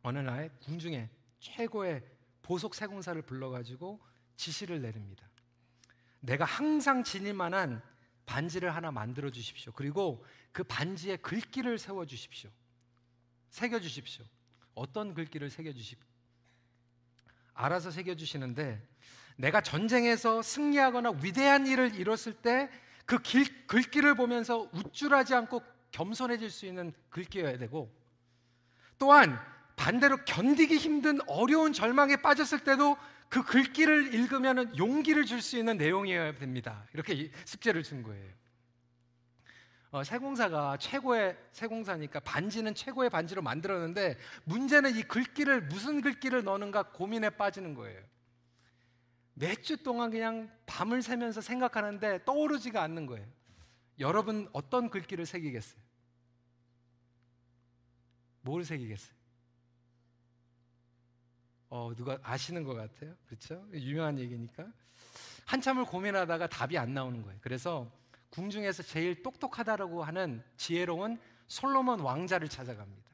어느 0.04 0.20
날 0.20 0.50
궁중에 0.60 1.10
최고의 1.40 2.04
보석 2.42 2.76
세공사를 2.76 3.20
불러가지고 3.22 4.00
지시를 4.36 4.82
내립니다. 4.82 5.28
내가 6.20 6.46
항상 6.46 7.04
지닐 7.04 7.34
만한 7.34 7.82
반지를 8.26 8.74
하나 8.76 8.92
만들어 8.92 9.30
주십시오. 9.32 9.72
그리고 9.74 10.26
그 10.52 10.64
반지에 10.64 11.18
글귀를 11.18 11.78
세워 11.78 12.06
주십시오. 12.06 12.50
새겨 13.50 13.80
주십시오. 13.80 14.26
어떤 14.74 15.14
글귀를 15.14 15.50
새겨 15.50 15.74
주십시오. 15.74 16.08
알아서 17.54 17.92
새겨 17.92 18.16
주시는데 18.16 18.82
내가 19.36 19.62
전쟁에서 19.62 20.42
승리하거나 20.42 21.20
위대한 21.22 21.68
일을 21.68 21.96
이뤘을 21.96 22.34
때 22.34 22.70
그 23.06 23.20
글귀를 23.68 24.16
보면서 24.16 24.70
우쭐하지 24.74 25.36
않고 25.36 25.62
겸손해질 25.92 26.50
수 26.50 26.66
있는 26.66 26.94
글귀여야 27.10 27.58
되고 27.58 27.94
또한 28.98 29.40
반대로 29.76 30.18
견디기 30.26 30.78
힘든 30.78 31.20
어려운 31.28 31.74
절망에 31.74 32.18
빠졌을 32.18 32.60
때도 32.60 32.98
그 33.30 33.44
글귀를 33.44 34.14
읽으면 34.14 34.78
용기를 34.78 35.26
줄 35.26 35.42
수 35.42 35.58
있는 35.58 35.78
내용이어야 35.78 36.36
됩니다. 36.36 36.86
이렇게 36.94 37.32
숙제를 37.46 37.84
준 37.84 38.04
거예요. 38.04 38.32
어, 39.90 40.04
세공사가 40.04 40.78
최고의 40.78 41.38
세공사니까 41.52 42.20
반지는 42.22 42.74
최고의 42.74 43.10
반지로 43.10 43.42
만들었는데 43.42 44.18
문제는 44.46 44.96
이 44.96 45.04
글귀를 45.04 45.62
무슨 45.64 46.02
글귀를 46.02 46.44
넣는가 46.44 46.84
고민에 46.92 47.32
빠지는 47.32 47.76
거예요. 47.76 48.02
몇 49.36 49.64
주 49.64 49.78
동안 49.78 50.12
그냥 50.12 50.50
밤을 50.66 51.02
새면서 51.02 51.42
생각하는데 51.42 52.24
떠오르지가 52.26 52.82
않는 52.84 53.06
거예요. 53.06 53.26
여러분 54.00 54.48
어떤 54.54 54.90
글귀를 54.90 55.26
새기겠어요? 55.26 55.82
뭘 58.42 58.64
새기겠어요? 58.66 59.14
어, 61.70 61.92
누가 61.96 62.20
아시는 62.22 62.64
것 62.64 62.74
같아요? 62.76 63.16
그렇죠? 63.26 63.66
유명한 63.74 64.20
얘기니까. 64.20 64.68
한참을 65.46 65.86
고민하다가 65.86 66.48
답이 66.48 66.78
안 66.78 66.94
나오는 66.94 67.22
거예요. 67.24 67.40
그래서 67.42 67.92
궁중에서 68.30 68.84
제일 68.84 69.22
똑똑하다라고 69.24 70.04
하는 70.04 70.44
지혜로운 70.58 71.20
솔로몬 71.48 72.00
왕자를 72.00 72.48
찾아갑니다. 72.50 73.12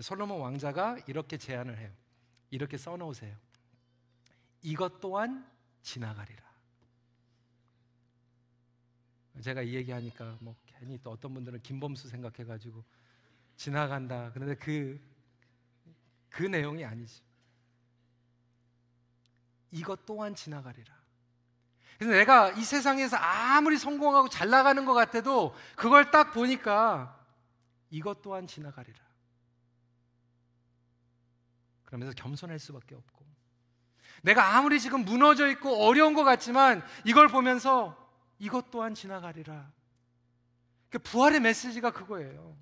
솔로몬 0.00 0.40
왕자가 0.40 0.98
이렇게 1.06 1.36
제안을 1.36 1.78
해요. 1.78 1.90
이렇게 2.50 2.76
써놓으세요. 2.76 3.36
이것 4.62 5.00
또한 5.00 5.48
지나가리라. 5.82 6.50
제가 9.42 9.62
이 9.62 9.74
얘기하니까 9.74 10.36
뭐 10.40 10.54
괜히 10.66 10.98
또 11.02 11.10
어떤 11.10 11.32
분들은 11.32 11.62
김범수 11.62 12.08
생각해가지고 12.08 12.84
지나간다. 13.56 14.30
그런데 14.32 14.54
그, 14.54 15.00
그 16.28 16.42
내용이 16.42 16.84
아니지. 16.84 17.22
이것 19.70 20.04
또한 20.04 20.34
지나가리라. 20.34 21.00
그래서 21.98 22.14
내가 22.14 22.50
이 22.52 22.64
세상에서 22.64 23.16
아무리 23.16 23.78
성공하고 23.78 24.28
잘 24.28 24.48
나가는 24.48 24.84
것 24.84 24.94
같아도 24.94 25.54
그걸 25.76 26.10
딱 26.10 26.32
보니까 26.32 27.18
이것 27.90 28.22
또한 28.22 28.46
지나가리라. 28.46 28.98
그러면서 31.84 32.14
겸손할 32.14 32.58
수밖에 32.58 32.94
없고 32.94 33.29
내가 34.22 34.56
아무리 34.56 34.80
지금 34.80 35.04
무너져 35.04 35.48
있고 35.48 35.84
어려운 35.84 36.14
것 36.14 36.24
같지만 36.24 36.82
이걸 37.04 37.28
보면서 37.28 37.96
이것 38.38 38.70
또한 38.70 38.94
지나가리라. 38.94 39.70
그 40.90 40.98
부활의 40.98 41.40
메시지가 41.40 41.90
그거예요. 41.92 42.56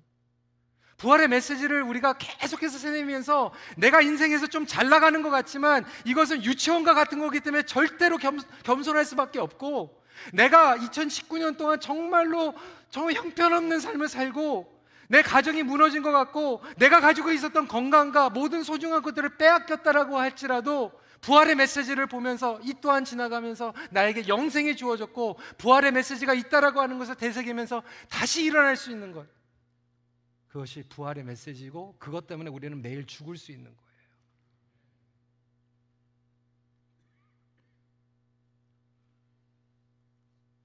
부활의 0.97 1.29
메시지를 1.29 1.81
우리가 1.83 2.13
계속해서 2.17 2.77
세내면서 2.77 3.53
내가 3.77 4.01
인생에서 4.01 4.47
좀 4.47 4.65
잘 4.67 4.89
나가는 4.89 5.21
것 5.21 5.29
같지만 5.29 5.85
이것은 6.03 6.43
유치원과 6.43 6.93
같은 6.93 7.19
거기 7.19 7.39
때문에 7.39 7.63
절대로 7.63 8.17
겸, 8.17 8.37
겸손할 8.63 9.05
수밖에 9.05 9.39
없고 9.39 9.97
내가 10.33 10.77
2019년 10.77 11.57
동안 11.57 11.79
정말로 11.79 12.53
정말 12.89 13.13
형편없는 13.13 13.79
삶을 13.79 14.09
살고 14.09 14.79
내 15.07 15.21
가정이 15.21 15.63
무너진 15.63 16.03
것 16.03 16.11
같고 16.11 16.61
내가 16.77 16.99
가지고 16.99 17.31
있었던 17.31 17.67
건강과 17.67 18.29
모든 18.29 18.63
소중한 18.63 19.01
것들을 19.01 19.37
빼앗겼다라고 19.37 20.19
할지라도 20.19 20.91
부활의 21.21 21.55
메시지를 21.55 22.07
보면서 22.07 22.59
이 22.63 22.73
또한 22.81 23.03
지나가면서 23.05 23.73
나에게 23.91 24.27
영생이 24.27 24.75
주어졌고 24.75 25.37
부활의 25.57 25.91
메시지가 25.91 26.33
있다라고 26.33 26.79
하는 26.79 26.97
것을 26.97 27.15
되새기면서 27.15 27.83
다시 28.09 28.43
일어날 28.43 28.75
수 28.77 28.91
있는 28.91 29.11
것. 29.11 29.27
그것이 30.47 30.83
부활의 30.89 31.23
메시지고 31.23 31.95
그것 31.99 32.25
때문에 32.25 32.49
우리는 32.49 32.81
매일 32.81 33.05
죽을 33.05 33.37
수 33.37 33.51
있는 33.51 33.65
거예요. 33.65 33.89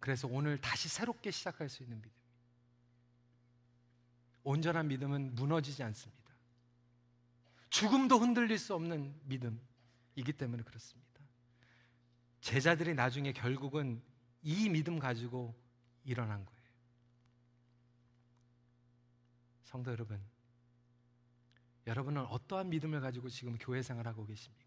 그래서 0.00 0.28
오늘 0.30 0.58
다시 0.58 0.88
새롭게 0.88 1.30
시작할 1.30 1.68
수 1.68 1.82
있는 1.82 2.00
믿음. 2.00 2.12
온전한 4.42 4.86
믿음은 4.88 5.34
무너지지 5.34 5.82
않습니다. 5.82 6.22
죽음도 7.70 8.18
흔들릴 8.18 8.58
수 8.58 8.74
없는 8.74 9.14
믿음 9.24 9.58
이기 10.16 10.32
때문에 10.32 10.62
그렇습니다. 10.62 11.20
제자들이 12.40 12.94
나중에 12.94 13.32
결국은 13.32 14.02
이 14.42 14.68
믿음 14.68 14.98
가지고 14.98 15.54
일어난 16.04 16.44
거예요. 16.44 16.64
성도 19.62 19.90
여러분, 19.90 20.22
여러분은 21.86 22.26
어떠한 22.26 22.68
믿음을 22.70 23.00
가지고 23.00 23.28
지금 23.28 23.56
교회 23.58 23.82
생활하고 23.82 24.24
계십니까? 24.26 24.64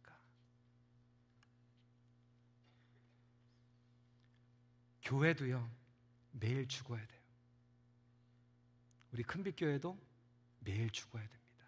교회도요, 5.03 5.71
매일 6.31 6.67
죽어야 6.67 7.05
돼요. 7.05 7.21
우리 9.13 9.23
큰빛교회도 9.23 9.97
매일 10.59 10.89
죽어야 10.89 11.21
됩니다. 11.21 11.65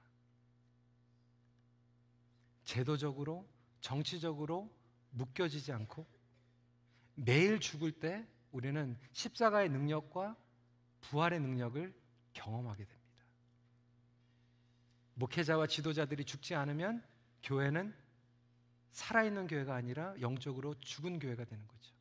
제도적으로, 2.65 3.47
정치적으로 3.81 4.69
묶여지지 5.11 5.71
않고 5.71 6.05
매일 7.15 7.59
죽을 7.59 7.91
때 7.91 8.27
우리는 8.51 8.97
십자가의 9.11 9.69
능력과 9.69 10.35
부활의 11.01 11.39
능력을 11.39 11.93
경험하게 12.33 12.85
됩니다. 12.85 12.99
목회자와 15.15 15.67
지도자들이 15.67 16.23
죽지 16.23 16.55
않으면 16.55 17.03
교회는 17.43 17.93
살아있는 18.91 19.47
교회가 19.47 19.75
아니라 19.75 20.13
영적으로 20.21 20.73
죽은 20.79 21.19
교회가 21.19 21.45
되는 21.45 21.67
거죠. 21.67 21.93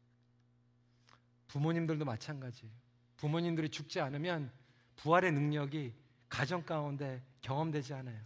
부모님들도 1.48 2.04
마찬가지예요. 2.04 2.72
부모님들이 3.16 3.68
죽지 3.68 4.00
않으면 4.00 4.52
부활의 4.96 5.32
능력이 5.32 5.94
가정 6.28 6.62
가운데 6.62 7.22
경험되지 7.40 7.94
않아요. 7.94 8.20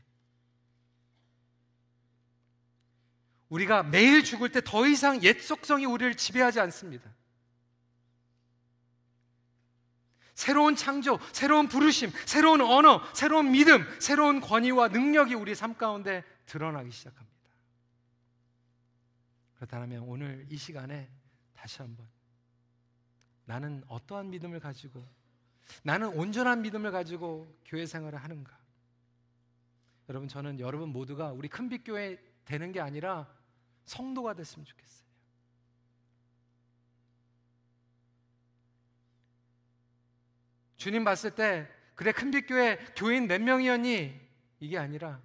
우리가 3.53 3.83
매일 3.83 4.25
죽을 4.25 4.51
때 4.51 4.63
더 4.63 4.87
이상 4.87 5.23
옛 5.23 5.39
속성이 5.41 5.85
우리를 5.85 6.15
지배하지 6.17 6.61
않습니다. 6.61 7.13
새로운 10.35 10.75
창조, 10.75 11.19
새로운 11.33 11.69
부르심, 11.69 12.11
새로운 12.25 12.63
언어, 12.63 13.03
새로운 13.15 13.53
믿음, 13.53 13.85
새로운 14.01 14.41
권위와 14.41 14.89
능력이 14.89 15.35
우리 15.35 15.55
삶 15.55 15.77
가운데 15.77 16.25
드러나기 16.47 16.91
시작합니다. 16.91 17.31
그렇다면 19.57 20.03
오늘 20.05 20.47
이 20.49 20.57
시간에 20.57 21.11
다시 21.53 21.83
한번 21.83 22.09
나는 23.45 23.85
어떠한 23.87 24.31
믿음을 24.31 24.61
가지고 24.61 25.07
나는 25.83 26.09
온전한 26.09 26.63
믿음을 26.63 26.91
가지고 26.91 27.55
교회 27.67 27.85
생활을 27.85 28.19
하는가? 28.19 28.59
여러분 30.09 30.27
저는 30.27 30.59
여러분 30.59 30.89
모두가 30.89 31.33
우리 31.33 31.49
큰빛 31.49 31.83
교회 31.85 32.19
되는 32.45 32.73
게 32.73 32.81
아니라 32.81 33.42
성도가 33.85 34.35
됐으면 34.35 34.65
좋겠어요. 34.65 35.03
주님 40.77 41.05
봤을 41.05 41.35
때 41.35 41.69
그래 41.95 42.11
큰빛교회 42.13 42.95
교인 42.97 43.29
몇 43.29 43.41
명이었니? 43.41 44.21
이게 44.61 44.79
아니라 44.79 45.23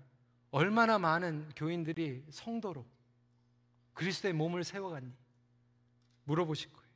얼마나 0.52 1.00
많은 1.00 1.50
교인들이 1.56 2.26
성도로 2.30 2.86
그리스도의 3.94 4.34
몸을 4.34 4.64
세워갔니? 4.64 5.12
물어보실 6.26 6.72
거예요. 6.72 6.88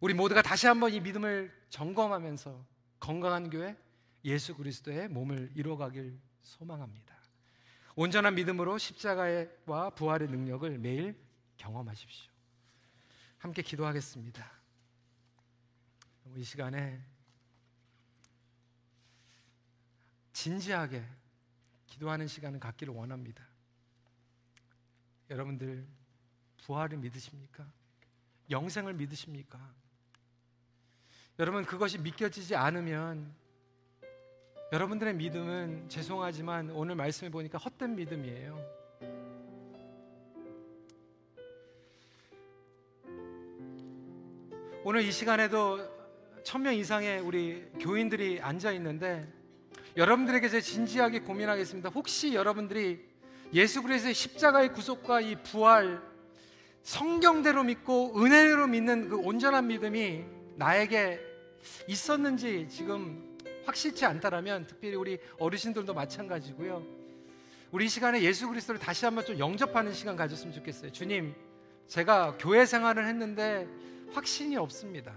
우리 0.00 0.14
모두가 0.14 0.42
다시 0.42 0.66
한번 0.66 0.92
이 0.92 1.00
믿음을 1.00 1.52
점검하면서 1.68 2.64
건강한 3.00 3.50
교회 3.50 3.76
예수 4.24 4.54
그리스도의 4.54 5.08
몸을 5.08 5.50
이루어가길 5.54 6.18
소망합니다. 6.42 7.19
온전한 7.96 8.34
믿음으로 8.34 8.78
십자가와 8.78 9.90
부활의 9.90 10.28
능력을 10.28 10.78
매일 10.78 11.16
경험하십시오. 11.56 12.30
함께 13.38 13.62
기도하겠습니다. 13.62 14.50
이 16.36 16.44
시간에 16.44 17.02
진지하게 20.32 21.04
기도하는 21.86 22.28
시간을 22.28 22.60
갖기를 22.60 22.94
원합니다. 22.94 23.44
여러분들 25.28 25.86
부활을 26.64 26.98
믿으십니까? 26.98 27.66
영생을 28.50 28.94
믿으십니까? 28.94 29.58
여러분 31.38 31.64
그것이 31.64 31.98
믿겨지지 31.98 32.54
않으면 32.54 33.34
여러분들의 34.72 35.14
믿음은 35.14 35.88
죄송하지만 35.88 36.70
오늘 36.70 36.94
말씀을 36.94 37.32
보니까 37.32 37.58
헛된 37.58 37.96
믿음이에요. 37.96 38.56
오늘 44.84 45.02
이 45.02 45.10
시간에도 45.10 45.80
천명 46.44 46.76
이상의 46.76 47.18
우리 47.18 47.68
교인들이 47.80 48.40
앉아 48.40 48.70
있는데 48.72 49.26
여러분들에게 49.96 50.48
제 50.48 50.60
진지하게 50.60 51.22
고민하겠습니다. 51.22 51.88
혹시 51.88 52.32
여러분들이 52.32 53.04
예수 53.52 53.82
그리스도의 53.82 54.14
십자가의 54.14 54.72
구속과 54.72 55.20
이 55.20 55.42
부활 55.42 56.00
성경대로 56.84 57.64
믿고 57.64 58.22
은혜로 58.22 58.68
믿는 58.68 59.08
그 59.08 59.16
온전한 59.16 59.66
믿음이 59.66 60.24
나에게 60.54 61.18
있었는지 61.88 62.68
지금 62.70 63.29
확실치 63.64 64.04
않다라면 64.04 64.66
특별히 64.66 64.94
우리 64.94 65.18
어르신들도 65.38 65.94
마찬가지고요. 65.94 66.82
우리 67.70 67.86
이 67.86 67.88
시간에 67.88 68.22
예수 68.22 68.48
그리스도를 68.48 68.80
다시 68.80 69.04
한번 69.04 69.24
좀 69.24 69.38
영접하는 69.38 69.92
시간 69.92 70.16
가졌으면 70.16 70.52
좋겠어요. 70.54 70.90
주님, 70.92 71.34
제가 71.86 72.36
교회 72.38 72.66
생활을 72.66 73.06
했는데 73.06 73.68
확신이 74.12 74.56
없습니다. 74.56 75.14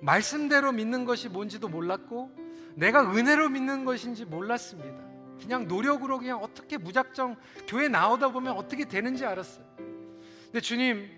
말씀대로 0.00 0.72
믿는 0.72 1.04
것이 1.04 1.28
뭔지도 1.28 1.68
몰랐고 1.68 2.30
내가 2.76 3.02
은혜로 3.12 3.48
믿는 3.48 3.84
것인지 3.84 4.24
몰랐습니다. 4.24 5.08
그냥 5.40 5.66
노력으로 5.66 6.18
그냥 6.18 6.42
어떻게 6.42 6.76
무작정 6.76 7.36
교회 7.66 7.88
나오다 7.88 8.28
보면 8.30 8.56
어떻게 8.56 8.84
되는지 8.84 9.24
알았어요. 9.24 9.64
근데 10.44 10.60
주님 10.60 11.08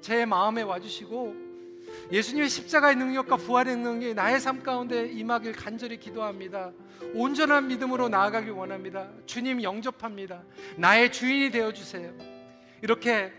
제 0.00 0.24
마음에 0.24 0.62
와주시고 0.62 1.49
예수님의 2.12 2.48
십자가의 2.48 2.96
능력과 2.96 3.36
부활의 3.36 3.76
능력이 3.76 4.14
나의 4.14 4.40
삶 4.40 4.62
가운데 4.62 5.06
임하길 5.06 5.52
간절히 5.52 5.98
기도합니다. 5.98 6.72
온전한 7.14 7.68
믿음으로 7.68 8.08
나아가길 8.08 8.50
원합니다. 8.50 9.08
주님 9.26 9.62
영접합니다. 9.62 10.42
나의 10.76 11.12
주인이 11.12 11.50
되어 11.50 11.72
주세요. 11.72 12.12
이렇게 12.82 13.32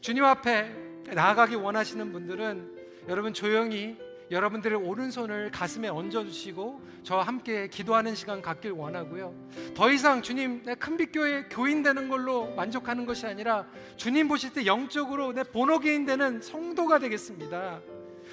주님 0.00 0.24
앞에 0.24 0.70
나아가기 1.12 1.54
원하시는 1.56 2.12
분들은 2.12 2.84
여러분 3.08 3.34
조용히 3.34 3.96
여러분들의 4.30 4.78
오른손을 4.78 5.50
가슴에 5.50 5.88
얹어주시고 5.88 6.80
저와 7.02 7.24
함께 7.24 7.68
기도하는 7.68 8.14
시간 8.14 8.40
갖길 8.40 8.72
원하고요. 8.72 9.34
더 9.74 9.90
이상 9.90 10.22
주님 10.22 10.62
내 10.64 10.74
큰빛교회 10.74 11.48
교인 11.50 11.82
되는 11.82 12.08
걸로 12.08 12.54
만족하는 12.54 13.06
것이 13.06 13.26
아니라 13.26 13.66
주님 13.96 14.28
보실 14.28 14.52
때 14.52 14.66
영적으로 14.66 15.32
내 15.32 15.42
본어개인 15.42 16.06
되는 16.06 16.40
성도가 16.40 16.98
되겠습니다. 16.98 17.80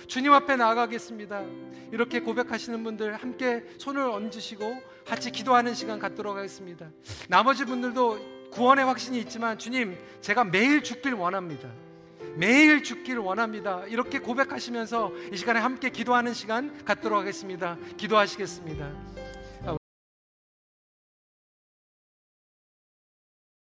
주님 0.07 0.31
앞에 0.33 0.55
나아가겠습니다. 0.55 1.43
이렇게 1.91 2.21
고백하시는 2.21 2.83
분들 2.83 3.15
함께 3.15 3.65
손을 3.77 4.01
얹으시고 4.01 4.81
같이 5.05 5.31
기도하는 5.31 5.73
시간 5.73 5.99
갖도록 5.99 6.37
하겠습니다. 6.37 6.89
나머지 7.27 7.65
분들도 7.65 8.49
구원의 8.51 8.85
확신이 8.85 9.19
있지만 9.19 9.57
주님 9.57 9.97
제가 10.21 10.45
매일 10.45 10.83
죽길 10.83 11.13
원합니다. 11.13 11.69
매일 12.35 12.83
죽기를 12.83 13.21
원합니다. 13.21 13.83
이렇게 13.87 14.19
고백하시면서 14.19 15.11
이 15.31 15.37
시간에 15.37 15.59
함께 15.59 15.89
기도하는 15.89 16.33
시간 16.33 16.83
갖도록 16.85 17.19
하겠습니다. 17.19 17.77
기도하시겠습니다. 17.97 19.30